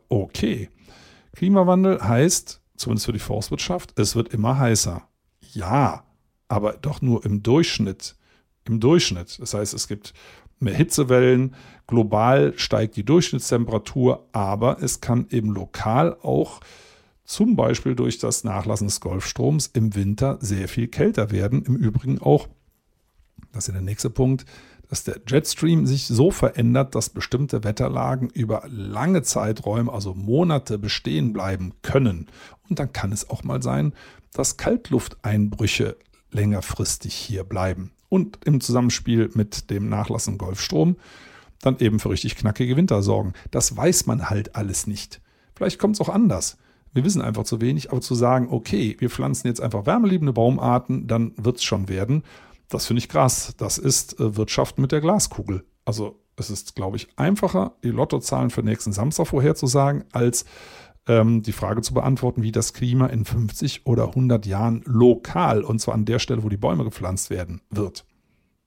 Okay, 0.08 0.68
Klimawandel 1.34 2.00
heißt, 2.02 2.61
zumindest 2.76 3.06
für 3.06 3.12
die 3.12 3.18
Forstwirtschaft, 3.18 3.99
es 3.99 4.14
wird 4.14 4.32
immer 4.32 4.58
heißer. 4.58 5.02
Ja, 5.52 6.04
aber 6.49 6.75
doch 6.75 7.02
nur 7.02 7.25
im 7.25 7.42
Durchschnitt. 7.42 8.16
Im 8.64 8.78
Durchschnitt. 8.78 9.40
Das 9.40 9.54
heißt, 9.54 9.75
es 9.75 9.88
gibt 9.88 10.14
mehr 10.62 10.75
Hitzewellen, 10.75 11.54
global 11.87 12.54
steigt 12.57 12.97
die 12.97 13.04
Durchschnittstemperatur, 13.04 14.26
aber 14.33 14.83
es 14.83 15.00
kann 15.00 15.26
eben 15.31 15.50
lokal 15.50 16.16
auch 16.23 16.61
zum 17.25 17.57
Beispiel 17.57 17.95
durch 17.95 18.19
das 18.19 18.45
Nachlassen 18.45 18.88
des 18.88 19.00
Golfstroms 19.00 19.69
im 19.69 19.95
Winter 19.95 20.38
sehr 20.40 20.69
viel 20.69 20.88
kälter 20.88 21.31
werden. 21.31 21.64
Im 21.64 21.76
Übrigen 21.76 22.21
auch, 22.21 22.49
das 23.52 23.69
ist 23.69 23.75
der 23.75 23.83
nächste 23.83 24.11
Punkt, 24.11 24.45
dass 24.88 25.04
der 25.04 25.21
Jetstream 25.26 25.87
sich 25.87 26.07
so 26.07 26.31
verändert, 26.31 26.95
dass 26.95 27.09
bestimmte 27.09 27.64
Wetterlagen 27.64 28.28
über 28.28 28.64
lange 28.69 29.23
Zeiträume, 29.23 29.90
also 29.90 30.12
Monate 30.12 30.78
bestehen 30.78 31.33
bleiben 31.33 31.73
können. 31.81 32.26
Und 32.69 32.78
dann 32.78 32.92
kann 32.92 33.12
es 33.12 33.31
auch 33.31 33.42
mal 33.42 33.62
sein, 33.62 33.95
dass 34.35 34.59
Kaltlufteinbrüche 34.59 35.97
längerfristig 36.31 37.14
hier 37.14 37.45
bleiben. 37.45 37.92
Und 38.12 38.40
im 38.45 38.61
Zusammenspiel 38.61 39.31
mit 39.33 39.71
dem 39.71 39.88
nachlassenden 39.88 40.37
Golfstrom 40.37 40.97
dann 41.62 41.78
eben 41.78 41.99
für 41.99 42.11
richtig 42.11 42.37
knackige 42.37 42.76
Winter 42.76 43.02
sorgen. 43.02 43.33
Das 43.50 43.75
weiß 43.75 44.04
man 44.04 44.28
halt 44.28 44.54
alles 44.54 44.87
nicht. 44.87 45.23
Vielleicht 45.54 45.78
kommt 45.78 45.95
es 45.95 46.00
auch 46.02 46.11
anders. 46.11 46.59
Wir 46.92 47.07
wissen 47.07 47.23
einfach 47.23 47.45
zu 47.45 47.62
wenig, 47.62 47.90
aber 47.90 48.02
zu 48.02 48.14
sagen, 48.14 48.49
okay, 48.50 48.97
wir 48.99 49.09
pflanzen 49.09 49.47
jetzt 49.47 49.62
einfach 49.62 49.87
wärmeliebende 49.87 50.35
Baumarten, 50.35 51.07
dann 51.07 51.33
wird 51.38 51.57
es 51.57 51.64
schon 51.64 51.88
werden. 51.88 52.23
Das 52.69 52.85
finde 52.85 52.99
ich 52.99 53.09
krass. 53.09 53.54
Das 53.57 53.78
ist 53.78 54.21
äh, 54.21 54.37
Wirtschaft 54.37 54.78
mit 54.78 54.92
der 54.92 55.00
Glaskugel. 55.00 55.64
Also 55.87 56.21
es 56.37 56.50
ist, 56.50 56.76
glaube 56.76 56.99
ich, 56.99 57.08
einfacher, 57.17 57.76
die 57.82 57.89
Lottozahlen 57.89 58.50
für 58.50 58.63
nächsten 58.63 58.93
Samstag 58.93 59.28
vorherzusagen, 59.28 60.04
als 60.13 60.45
ähm, 61.06 61.43
die 61.43 61.52
Frage 61.52 61.80
zu 61.80 61.95
beantworten, 61.95 62.43
wie 62.43 62.52
das 62.52 62.75
Klima 62.75 63.06
in 63.06 63.25
50 63.25 63.86
oder 63.86 64.08
100 64.08 64.45
Jahren 64.45 64.82
lokal, 64.84 65.63
und 65.63 65.80
zwar 65.80 65.95
an 65.95 66.04
der 66.04 66.19
Stelle, 66.19 66.43
wo 66.43 66.50
die 66.50 66.58
Bäume 66.58 66.84
gepflanzt 66.84 67.30
werden, 67.30 67.63
wird. 67.71 68.04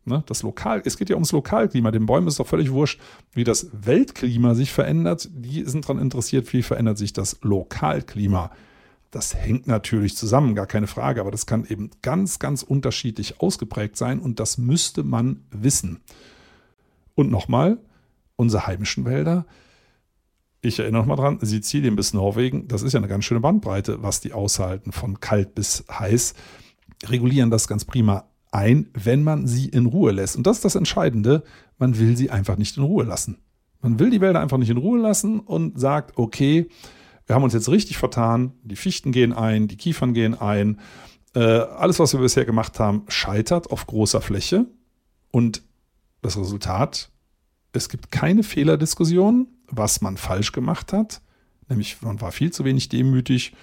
Ne? 0.06 0.24
Das 0.28 0.44
Lokal, 0.44 0.82
es 0.86 0.98
geht 0.98 1.10
ja 1.10 1.16
ums 1.16 1.32
Lokalklima. 1.32 1.92
Den 1.92 2.06
Bäumen 2.06 2.28
ist 2.28 2.40
doch 2.40 2.48
völlig 2.48 2.72
wurscht, 2.72 3.02
wie 3.34 3.44
das 3.44 3.70
Weltklima 3.74 4.54
sich 4.54 4.72
verändert. 4.72 5.30
Die 5.34 5.64
sind 5.64 5.86
daran 5.86 6.00
interessiert, 6.00 6.52
wie 6.54 6.62
verändert 6.62 6.98
sich 7.00 7.12
das 7.12 7.40
Lokalklima. 7.42 8.52
Das 9.10 9.34
hängt 9.34 9.66
natürlich 9.66 10.16
zusammen, 10.16 10.56
gar 10.56 10.68
keine 10.68 10.88
Frage, 10.88 11.22
aber 11.22 11.32
das 11.32 11.46
kann 11.46 11.66
eben 11.66 11.90
ganz, 12.02 12.38
ganz 12.38 12.64
unterschiedlich 12.64 13.40
ausgeprägt 13.40 13.98
sein 13.98 14.20
und 14.20 14.40
das 14.40 14.58
müsste 14.58 15.04
man 15.04 15.42
wissen. 15.52 16.02
Und 17.16 17.32
nochmal, 17.32 17.80
unsere 18.36 18.68
heimischen 18.68 19.06
Wälder, 19.06 19.46
ich 20.62 20.80
erinnere 20.80 21.02
nochmal 21.02 21.18
dran, 21.18 21.40
Sizilien 21.42 21.96
bis 21.96 22.14
Norwegen, 22.14 22.68
das 22.68 22.82
ist 22.82 22.94
ja 22.94 23.00
eine 23.00 23.08
ganz 23.08 23.24
schöne 23.26 23.40
Bandbreite, 23.40 24.04
was 24.04 24.20
die 24.20 24.34
aushalten, 24.34 24.92
von 24.92 25.20
kalt 25.20 25.56
bis 25.56 25.86
heiß, 25.90 26.34
regulieren 27.08 27.50
das 27.50 27.68
ganz 27.68 27.86
prima 27.86 28.26
ein, 28.56 28.90
wenn 28.94 29.24
man 29.24 29.48
sie 29.48 29.68
in 29.68 29.86
Ruhe 29.86 30.12
lässt. 30.12 30.36
Und 30.36 30.48
das 30.48 30.58
ist 30.58 30.66
das 30.66 30.76
Entscheidende, 30.76 31.44
man 31.78 32.00
will 32.00 32.16
sie 32.16 32.32
einfach 32.32 32.58
nicht 32.58 32.78
in 32.78 32.84
Ruhe 32.84 33.04
lassen. 33.04 33.38
Man 33.82 34.00
will 34.00 34.10
die 34.10 34.22
Wälder 34.22 34.40
einfach 34.40 34.58
nicht 34.58 34.70
in 34.70 34.78
Ruhe 34.78 35.00
lassen 35.00 35.40
und 35.42 35.80
sagt, 35.80 36.18
okay, 36.18 36.68
wir 37.28 37.36
haben 37.36 37.44
uns 37.44 37.54
jetzt 37.54 37.70
richtig 37.70 37.98
vertan, 37.98 38.54
die 38.64 38.76
Fichten 38.76 39.12
gehen 39.12 39.34
ein, 39.34 39.68
die 39.68 39.78
Kiefern 39.78 40.14
gehen 40.14 40.40
ein, 40.40 40.80
äh, 41.36 41.40
alles, 41.40 42.00
was 42.00 42.14
wir 42.14 42.22
bisher 42.22 42.46
gemacht 42.46 42.80
haben, 42.80 43.04
scheitert 43.10 43.72
auf 43.72 43.86
großer 43.88 44.22
Fläche. 44.22 44.66
Und 45.32 45.62
das 46.22 46.38
Resultat, 46.38 47.12
es 47.74 47.90
gibt 47.90 48.10
keine 48.10 48.44
Fehlerdiskussion, 48.44 49.48
was 49.68 50.02
man 50.02 50.18
falsch 50.18 50.54
gemacht 50.54 50.94
hat, 50.94 51.22
nämlich 51.68 52.02
man 52.02 52.22
war 52.22 52.32
viel 52.32 52.52
zu 52.52 52.64
wenig 52.64 52.90
demütig, 52.90 53.54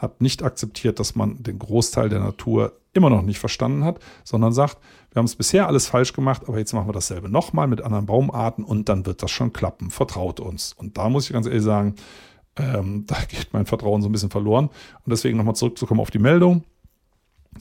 hat 0.00 0.20
nicht 0.20 0.42
akzeptiert, 0.42 0.98
dass 0.98 1.14
man 1.14 1.42
den 1.42 1.58
Großteil 1.58 2.08
der 2.08 2.20
Natur 2.20 2.72
immer 2.92 3.10
noch 3.10 3.22
nicht 3.22 3.38
verstanden 3.38 3.84
hat, 3.84 4.00
sondern 4.24 4.52
sagt, 4.52 4.78
wir 5.12 5.20
haben 5.20 5.26
es 5.26 5.36
bisher 5.36 5.66
alles 5.66 5.86
falsch 5.86 6.12
gemacht, 6.12 6.42
aber 6.46 6.58
jetzt 6.58 6.72
machen 6.72 6.88
wir 6.88 6.92
dasselbe 6.92 7.28
nochmal 7.28 7.66
mit 7.66 7.82
anderen 7.82 8.06
Baumarten 8.06 8.64
und 8.64 8.88
dann 8.88 9.06
wird 9.06 9.22
das 9.22 9.30
schon 9.30 9.52
klappen. 9.52 9.90
Vertraut 9.90 10.40
uns. 10.40 10.72
Und 10.72 10.98
da 10.98 11.08
muss 11.08 11.26
ich 11.26 11.32
ganz 11.32 11.46
ehrlich 11.46 11.62
sagen, 11.62 11.94
ähm, 12.56 13.04
da 13.06 13.16
geht 13.28 13.52
mein 13.52 13.66
Vertrauen 13.66 14.02
so 14.02 14.08
ein 14.08 14.12
bisschen 14.12 14.30
verloren. 14.30 14.66
Und 14.66 15.10
deswegen 15.10 15.36
nochmal 15.36 15.54
zurückzukommen 15.54 16.00
auf 16.00 16.10
die 16.10 16.18
Meldung 16.18 16.64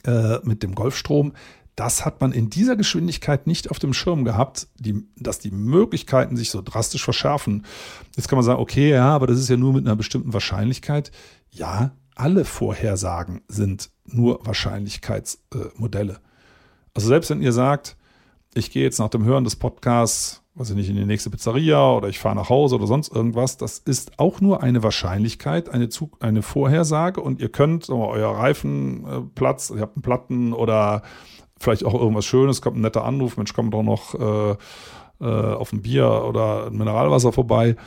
äh, 0.06 0.38
mit 0.44 0.64
dem 0.64 0.76
Golfstrom. 0.76 1.34
Das 1.76 2.06
hat 2.06 2.20
man 2.20 2.34
in 2.34 2.50
dieser 2.50 2.76
Geschwindigkeit 2.76 3.48
nicht 3.48 3.72
auf 3.72 3.80
dem 3.80 3.94
Schirm 3.94 4.26
gehabt, 4.26 4.68
die, 4.78 5.08
dass 5.16 5.40
die 5.40 5.52
Möglichkeiten 5.52 6.36
sich 6.36 6.50
so 6.50 6.62
drastisch 6.62 7.04
verschärfen. 7.04 7.66
Jetzt 8.18 8.28
kann 8.28 8.36
man 8.36 8.44
sagen, 8.44 8.60
okay, 8.60 8.90
ja, 8.90 9.08
aber 9.16 9.28
das 9.28 9.40
ist 9.40 9.48
ja 9.48 9.56
nur 9.56 9.74
mit 9.74 9.86
einer 9.86 9.96
bestimmten 9.96 10.34
Wahrscheinlichkeit. 10.34 11.12
Ja, 11.52 11.92
alle 12.20 12.46
Vorhersagen 12.46 13.42
sind 13.48 13.92
nur 14.06 14.46
Wahrscheinlichkeitsmodelle. 14.46 16.20
also 16.94 17.08
selbst 17.08 17.30
wenn 17.30 17.42
ihr 17.42 17.54
sagt, 17.54 17.96
ich 18.54 18.72
gehe 18.72 18.84
jetzt 18.84 19.00
nach 19.00 19.10
dem 19.10 19.24
Hören 19.24 19.44
des 19.44 19.56
Podcasts 19.56 20.44
weiß 20.60 20.72
ich 20.72 20.76
nicht, 20.76 20.90
in 20.90 20.98
die 20.98 21.06
nächste 21.06 21.30
Pizzeria 21.30 21.94
oder 21.94 22.10
ich 22.10 22.20
fahre 22.20 22.36
nach 22.36 22.50
Hause 22.50 22.76
oder 22.76 22.86
sonst 22.86 23.14
irgendwas. 23.16 23.56
Das 23.56 23.80
ist 23.80 24.20
auch 24.20 24.42
nur 24.42 24.62
eine 24.62 24.84
Wahrscheinlichkeit, 24.84 25.70
eine, 25.70 25.88
Zug, 25.88 26.18
eine 26.20 26.42
Vorhersage 26.42 27.22
und 27.22 27.40
ihr 27.40 27.48
könnt 27.48 27.88
mal, 27.88 28.08
euer 28.08 28.36
Reifenplatz, 28.36 29.72
ihr 29.74 29.82
habt 29.82 29.96
einen 29.96 30.04
Platten 30.04 30.52
oder 30.52 31.02
vielleicht 31.58 31.86
auch 31.86 31.94
irgendwas 31.94 32.26
Schönes, 32.26 32.62
kommt 32.62 32.78
ein 32.78 32.82
netter 32.82 33.06
Anruf, 33.06 33.38
Mensch, 33.38 33.54
kommt 33.54 33.74
doch 33.74 33.84
noch 33.84 34.16
äh, 34.16 34.58
äh, 35.22 35.54
auf 35.54 35.72
ein 35.72 35.82
Bier 35.82 36.26
oder 36.28 36.68
ein 36.68 36.78
Mineralwasser 36.78 37.32
vorbei 37.32 37.78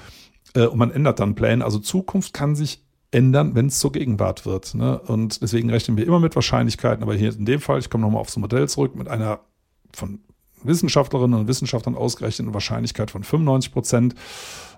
äh, 0.54 0.64
und 0.64 0.78
man 0.78 0.90
ändert 0.90 1.20
dann 1.20 1.34
Pläne. 1.34 1.62
Also 1.62 1.78
Zukunft 1.78 2.32
kann 2.32 2.56
sich 2.56 2.81
ändern, 3.12 3.54
wenn 3.54 3.66
es 3.66 3.78
zur 3.78 3.92
Gegenwart 3.92 4.44
wird. 4.46 4.74
Ne? 4.74 4.98
Und 4.98 5.42
deswegen 5.42 5.70
rechnen 5.70 5.96
wir 5.96 6.06
immer 6.06 6.18
mit 6.18 6.34
Wahrscheinlichkeiten, 6.34 7.02
aber 7.02 7.14
hier 7.14 7.32
in 7.32 7.44
dem 7.44 7.60
Fall, 7.60 7.78
ich 7.78 7.90
komme 7.90 8.02
nochmal 8.02 8.20
aufs 8.20 8.36
Modell 8.36 8.68
zurück, 8.68 8.96
mit 8.96 9.08
einer 9.08 9.40
von 9.92 10.20
Wissenschaftlerinnen 10.64 11.38
und 11.38 11.48
Wissenschaftlern 11.48 11.94
ausgerechnete 11.94 12.54
Wahrscheinlichkeit 12.54 13.10
von 13.10 13.22
95 13.22 13.72
Prozent. 13.72 14.14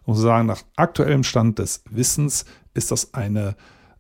Zu 0.07 0.15
sagen, 0.15 0.47
nach 0.47 0.63
aktuellem 0.77 1.23
Stand 1.25 1.59
des 1.59 1.83
Wissens 1.89 2.45
ist 2.75 2.91
das 2.91 3.15
eine, 3.15 3.57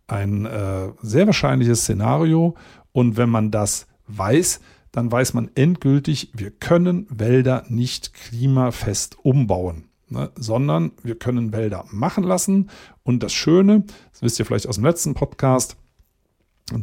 ein 0.07 0.44
äh, 0.44 0.92
sehr 1.01 1.27
wahrscheinliches 1.27 1.83
Szenario. 1.83 2.57
Und 2.92 3.16
wenn 3.16 3.31
man 3.31 3.51
das 3.51 3.87
weiß, 4.09 4.61
dann 4.92 5.11
weiß 5.11 5.35
man 5.35 5.51
endgültig, 5.55 6.31
wir 6.35 6.51
können 6.51 7.07
Wälder 7.09 7.64
nicht 7.68 8.12
klimafest 8.12 9.16
umbauen. 9.23 9.88
Ne, 10.14 10.31
sondern 10.37 10.92
wir 11.03 11.16
können 11.16 11.53
Wälder 11.53 11.87
machen 11.90 12.22
lassen. 12.22 12.70
Und 13.03 13.24
das 13.24 13.33
Schöne, 13.33 13.83
das 14.12 14.22
wisst 14.22 14.38
ihr 14.38 14.46
vielleicht 14.46 14.68
aus 14.68 14.77
dem 14.77 14.85
letzten 14.85 15.14
Podcast 15.14 15.77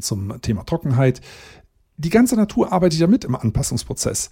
zum 0.01 0.41
Thema 0.41 0.65
Trockenheit, 0.65 1.21
die 1.95 2.09
ganze 2.09 2.35
Natur 2.35 2.73
arbeitet 2.73 2.99
ja 2.99 3.07
mit 3.07 3.23
im 3.23 3.35
Anpassungsprozess 3.35 4.31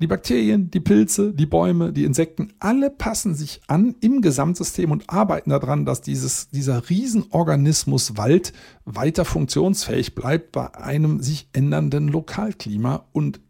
die 0.00 0.06
Bakterien, 0.06 0.70
die 0.70 0.80
Pilze, 0.80 1.34
die 1.34 1.44
Bäume, 1.44 1.92
die 1.92 2.04
Insekten, 2.04 2.54
alle 2.58 2.88
passen 2.88 3.34
sich 3.34 3.60
an 3.66 3.94
im 4.00 4.22
Gesamtsystem 4.22 4.90
und 4.90 5.10
arbeiten 5.10 5.50
daran, 5.50 5.84
dass 5.84 6.00
dieses, 6.00 6.48
dieser 6.48 6.88
Riesenorganismus 6.88 8.16
Wald 8.16 8.54
weiter 8.86 9.26
funktionsfähig 9.26 10.14
bleibt 10.14 10.52
bei 10.52 10.74
einem 10.74 11.20
sich 11.20 11.50
ändernden 11.52 12.08
Lokalklima. 12.08 13.04
Und 13.12 13.40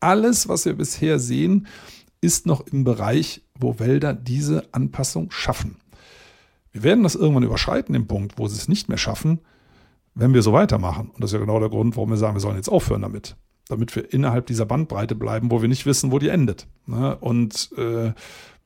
alles, 0.00 0.48
was 0.48 0.66
wir 0.66 0.74
bisher 0.74 1.18
sehen, 1.18 1.66
ist 2.20 2.44
noch 2.44 2.66
im 2.66 2.84
Bereich, 2.84 3.42
wo 3.60 3.78
Wälder 3.78 4.12
diese 4.14 4.72
Anpassung 4.72 5.30
schaffen. 5.30 5.76
Wir 6.72 6.82
werden 6.82 7.02
das 7.02 7.14
irgendwann 7.14 7.42
überschreiten, 7.42 7.92
den 7.92 8.06
Punkt, 8.06 8.38
wo 8.38 8.46
sie 8.46 8.56
es 8.56 8.68
nicht 8.68 8.88
mehr 8.88 8.98
schaffen, 8.98 9.40
wenn 10.14 10.34
wir 10.34 10.42
so 10.42 10.52
weitermachen. 10.52 11.10
Und 11.10 11.22
das 11.22 11.30
ist 11.30 11.34
ja 11.34 11.40
genau 11.40 11.58
der 11.58 11.68
Grund, 11.68 11.96
warum 11.96 12.10
wir 12.10 12.16
sagen, 12.16 12.34
wir 12.34 12.40
sollen 12.40 12.56
jetzt 12.56 12.68
aufhören 12.68 13.02
damit 13.02 13.36
damit 13.70 13.94
wir 13.94 14.12
innerhalb 14.12 14.46
dieser 14.46 14.66
Bandbreite 14.66 15.14
bleiben, 15.14 15.50
wo 15.50 15.62
wir 15.62 15.68
nicht 15.68 15.86
wissen, 15.86 16.12
wo 16.12 16.18
die 16.18 16.28
endet. 16.28 16.66
Ne? 16.86 17.16
Und 17.16 17.70
äh, 17.78 18.12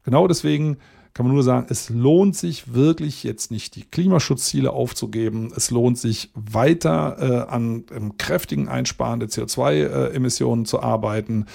genau 0.02 0.26
deswegen 0.26 0.78
kann 1.12 1.26
man 1.26 1.34
nur 1.34 1.44
sagen, 1.44 1.66
es 1.68 1.90
lohnt 1.90 2.34
sich 2.34 2.74
wirklich 2.74 3.22
jetzt 3.22 3.52
nicht 3.52 3.76
die 3.76 3.84
Klimaschutzziele 3.84 4.72
aufzugeben. 4.72 5.52
Es 5.54 5.70
lohnt 5.70 5.96
sich 5.96 6.30
weiter 6.34 7.16
äh, 7.20 7.52
an 7.52 7.84
ähm, 7.94 8.16
kräftigen 8.18 8.68
Einsparen 8.68 9.20
der 9.20 9.28
CO2-Emissionen 9.28 10.62
äh, 10.62 10.66
zu 10.66 10.82
arbeiten. 10.82 11.46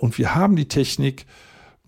Und 0.00 0.16
wir 0.16 0.34
haben 0.34 0.56
die 0.56 0.68
Technik, 0.68 1.26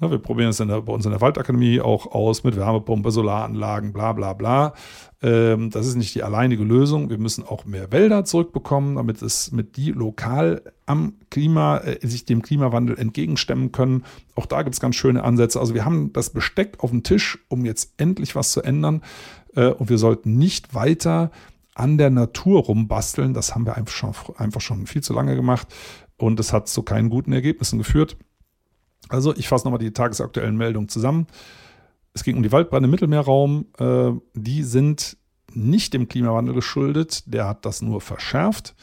wir 0.01 0.19
probieren 0.19 0.51
es 0.51 0.59
bei 0.59 0.93
uns 0.93 1.05
in 1.05 1.11
der 1.11 1.21
Waldakademie 1.21 1.81
auch 1.81 2.07
aus 2.07 2.45
mit 2.45 2.57
Wärmepumpe, 2.57 3.11
Solaranlagen, 3.11 3.93
bla 3.93 4.13
bla 4.13 4.33
bla. 4.33 4.75
Ähm, 5.21 5.71
das 5.71 5.87
ist 5.87 5.97
nicht 5.97 6.15
die 6.15 6.23
alleinige 6.23 6.63
Lösung. 6.63 7.11
Wir 7.11 7.19
müssen 7.19 7.45
auch 7.45 7.65
mehr 7.65 7.91
Wälder 7.91 8.25
zurückbekommen, 8.25 8.95
damit 8.95 9.21
es 9.23 9.51
mit 9.51 9.77
die 9.77 9.91
lokal 9.91 10.63
am 10.87 11.15
Klima, 11.31 11.79
äh, 11.79 12.07
sich 12.07 12.25
dem 12.25 12.43
Klimawandel 12.43 12.97
entgegenstemmen 12.97 13.73
können. 13.73 14.05
Auch 14.37 14.47
da 14.47 14.63
gibt 14.63 14.75
es 14.75 14.81
ganz 14.81 14.95
schöne 14.95 15.25
Ansätze. 15.25 15.59
Also 15.59 15.75
wir 15.75 15.85
haben 15.85 16.13
das 16.13 16.31
Besteck 16.31 16.77
auf 16.79 16.91
dem 16.91 17.03
Tisch, 17.03 17.39
um 17.49 17.65
jetzt 17.65 17.95
endlich 17.97 18.37
was 18.37 18.53
zu 18.53 18.63
ändern. 18.63 19.03
Äh, 19.57 19.71
und 19.71 19.91
wir 19.91 19.99
sollten 19.99 20.39
nicht 20.39 20.75
weiter 20.75 21.33
an 21.75 21.99
der 21.99 22.11
Natur 22.11 22.63
rumbasteln. 22.63 23.35
Das 23.35 23.55
haben 23.55 23.67
wir 23.67 23.77
einfach 23.77 23.95
schon, 23.95 24.13
einfach 24.37 24.61
schon 24.61 24.87
viel 24.87 25.03
zu 25.03 25.13
lange 25.13 25.35
gemacht. 25.35 25.67
Und 26.17 26.39
es 26.39 26.53
hat 26.53 26.69
zu 26.69 26.83
keinen 26.83 27.11
guten 27.11 27.33
Ergebnissen 27.33 27.79
geführt. 27.79 28.17
Also 29.09 29.35
ich 29.35 29.49
fasse 29.49 29.65
nochmal 29.67 29.79
die 29.79 29.93
tagesaktuellen 29.93 30.57
Meldungen 30.57 30.89
zusammen. 30.89 31.27
Es 32.15 32.25
ging 32.25 32.37
um 32.37 32.43
die 32.43 32.53
Waldbrände 32.53 32.87
im 32.87 32.91
Mittelmeerraum. 32.91 33.67
Äh, 33.79 34.13
die 34.35 34.63
sind 34.63 35.17
nicht 35.55 35.95
dem 35.95 36.09
Klimawandel 36.09 36.55
geschuldet, 36.55 37.23
der 37.27 37.47
hat 37.47 37.65
das 37.65 37.83
nur 37.83 38.01
verschärft. 38.01 38.75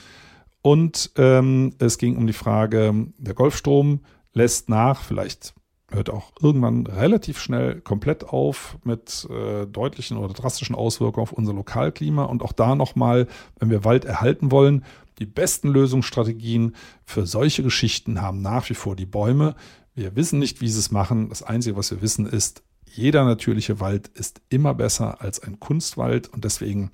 Und 0.61 1.11
ähm, 1.17 1.75
es 1.77 1.97
ging 1.97 2.17
um 2.17 2.25
die 2.25 2.33
Frage, 2.33 3.07
der 3.17 3.33
Golfstrom 3.35 3.99
lässt 4.33 4.67
nach, 4.67 5.03
vielleicht 5.03 5.53
hört 5.91 6.09
auch 6.09 6.31
irgendwann 6.41 6.87
relativ 6.87 7.39
schnell 7.39 7.81
komplett 7.81 8.23
auf 8.23 8.77
mit 8.83 9.27
äh, 9.29 9.67
deutlichen 9.67 10.17
oder 10.17 10.33
drastischen 10.33 10.75
Auswirkungen 10.75 11.21
auf 11.21 11.33
unser 11.33 11.53
Lokalklima. 11.53 12.23
Und 12.23 12.41
auch 12.41 12.51
da 12.51 12.75
nochmal, 12.75 13.27
wenn 13.59 13.69
wir 13.69 13.85
Wald 13.85 14.05
erhalten 14.05 14.51
wollen, 14.51 14.83
die 15.19 15.25
besten 15.25 15.69
Lösungsstrategien 15.69 16.75
für 17.05 17.25
solche 17.25 17.63
Geschichten 17.63 18.21
haben 18.21 18.41
nach 18.41 18.69
wie 18.69 18.73
vor 18.73 18.95
die 18.95 19.05
Bäume. 19.05 19.55
Wir 19.95 20.15
wissen 20.15 20.39
nicht, 20.39 20.61
wie 20.61 20.67
sie 20.67 20.79
es 20.79 20.91
machen. 20.91 21.29
Das 21.29 21.41
Einzige, 21.41 21.77
was 21.77 21.89
wir 21.89 22.01
wissen, 22.01 22.25
ist, 22.25 22.63
jeder 22.85 23.25
natürliche 23.25 23.79
Wald 23.79 24.09
ist 24.09 24.41
immer 24.49 24.73
besser 24.73 25.21
als 25.21 25.39
ein 25.39 25.59
Kunstwald 25.59 26.27
und 26.27 26.43
deswegen 26.43 26.91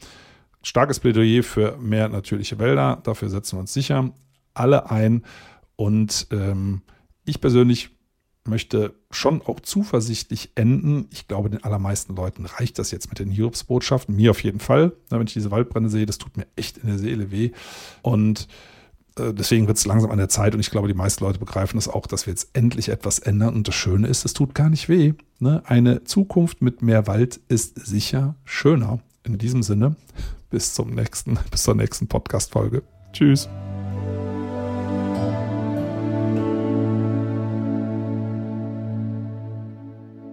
starkes 0.61 0.99
Plädoyer 0.99 1.43
für 1.43 1.77
mehr 1.77 2.09
natürliche 2.09 2.59
Wälder. 2.59 3.01
Dafür 3.03 3.29
setzen 3.29 3.57
wir 3.57 3.61
uns 3.61 3.73
sicher 3.73 4.13
alle 4.53 4.89
ein. 4.91 5.23
Und 5.75 6.27
ähm, 6.31 6.81
ich 7.25 7.41
persönlich 7.41 7.89
möchte 8.45 8.93
schon 9.11 9.41
auch 9.41 9.59
zuversichtlich 9.59 10.51
enden. 10.55 11.07
Ich 11.11 11.27
glaube, 11.27 11.49
den 11.49 11.63
allermeisten 11.63 12.15
Leuten 12.15 12.45
reicht 12.45 12.79
das 12.79 12.91
jetzt 12.91 13.09
mit 13.09 13.19
den 13.19 13.29
Hiobsbotschaften. 13.31 14.15
Mir 14.15 14.31
auf 14.31 14.43
jeden 14.43 14.59
Fall. 14.59 14.93
Wenn 15.09 15.21
ich 15.21 15.33
diese 15.33 15.51
Waldbrände 15.51 15.89
sehe, 15.89 16.05
das 16.05 16.17
tut 16.17 16.37
mir 16.37 16.47
echt 16.55 16.77
in 16.77 16.87
der 16.87 16.99
Seele 16.99 17.31
weh. 17.31 17.51
Und 18.01 18.47
deswegen 19.17 19.67
wird 19.67 19.77
es 19.77 19.85
langsam 19.85 20.11
an 20.11 20.17
der 20.17 20.29
Zeit 20.29 20.53
und 20.53 20.59
ich 20.59 20.71
glaube, 20.71 20.87
die 20.87 20.93
meisten 20.93 21.23
Leute 21.23 21.39
begreifen 21.39 21.77
das 21.77 21.87
auch, 21.87 22.07
dass 22.07 22.25
wir 22.25 22.31
jetzt 22.31 22.49
endlich 22.53 22.89
etwas 22.89 23.19
ändern. 23.19 23.55
Und 23.55 23.67
das 23.67 23.75
Schöne 23.75 24.07
ist, 24.07 24.25
es 24.25 24.33
tut 24.33 24.55
gar 24.55 24.69
nicht 24.69 24.89
weh. 24.89 25.13
Ne? 25.39 25.61
Eine 25.65 26.03
Zukunft 26.03 26.61
mit 26.61 26.81
mehr 26.81 27.07
Wald 27.07 27.39
ist 27.47 27.85
sicher 27.85 28.35
schöner. 28.45 28.99
In 29.23 29.37
diesem 29.37 29.63
Sinne, 29.63 29.95
bis 30.49 30.73
zum 30.73 30.91
nächsten, 30.91 31.37
bis 31.51 31.63
zur 31.63 31.75
nächsten 31.75 32.07
Podcast-Folge. 32.07 32.83
Tschüss. 33.13 33.49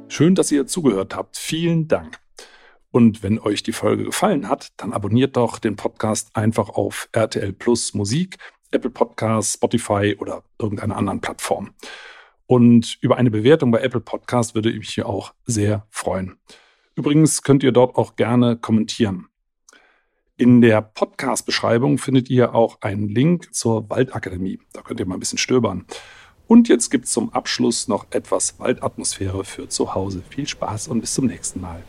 Schön, 0.09 0.35
dass 0.35 0.51
ihr 0.51 0.67
zugehört 0.67 1.14
habt. 1.14 1.37
Vielen 1.37 1.87
Dank. 1.87 2.19
Und 2.91 3.23
wenn 3.23 3.38
euch 3.38 3.62
die 3.62 3.73
Folge 3.73 4.05
gefallen 4.05 4.49
hat, 4.49 4.73
dann 4.79 4.93
abonniert 4.93 5.37
doch 5.37 5.59
den 5.59 5.77
Podcast 5.77 6.31
einfach 6.35 6.71
auf 6.71 7.09
RTL 7.12 7.53
Plus 7.53 7.93
Musik 7.93 8.38
Apple 8.71 8.91
Podcasts, 8.91 9.55
Spotify 9.55 10.17
oder 10.19 10.43
irgendeiner 10.59 10.97
anderen 10.97 11.21
Plattform. 11.21 11.71
Und 12.47 12.99
über 13.01 13.17
eine 13.17 13.31
Bewertung 13.31 13.71
bei 13.71 13.81
Apple 13.81 14.01
Podcast 14.01 14.55
würde 14.55 14.71
ich 14.71 14.79
mich 14.79 14.95
hier 14.95 15.07
auch 15.07 15.35
sehr 15.45 15.87
freuen. 15.91 16.39
Übrigens 16.95 17.43
könnt 17.43 17.63
ihr 17.63 17.73
dort 17.73 17.97
auch 17.97 18.17
gerne 18.17 18.57
kommentieren. 18.57 19.29
In 20.37 20.61
der 20.61 20.81
Podcast-Beschreibung 20.83 21.99
findet 21.99 22.31
ihr 22.31 22.55
auch 22.55 22.81
einen 22.81 23.09
Link 23.09 23.55
zur 23.55 23.91
Waldakademie. 23.91 24.61
Da 24.73 24.83
könnt 24.83 25.01
ihr 25.01 25.07
mal 25.07 25.17
ein 25.17 25.21
bisschen 25.21 25.39
stöbern. 25.39 25.85
Und 26.47 26.69
jetzt 26.69 26.91
gibt 26.91 27.05
es 27.05 27.13
zum 27.13 27.33
Abschluss 27.33 27.89
noch 27.89 28.07
etwas 28.11 28.59
Waldatmosphäre 28.59 29.45
für 29.45 29.69
zu 29.69 29.95
Hause. 29.95 30.23
Viel 30.31 30.49
Spaß 30.49 30.89
und 30.89 31.01
bis 31.01 31.15
zum 31.15 31.27
nächsten 31.27 31.61
Mal. 31.61 31.83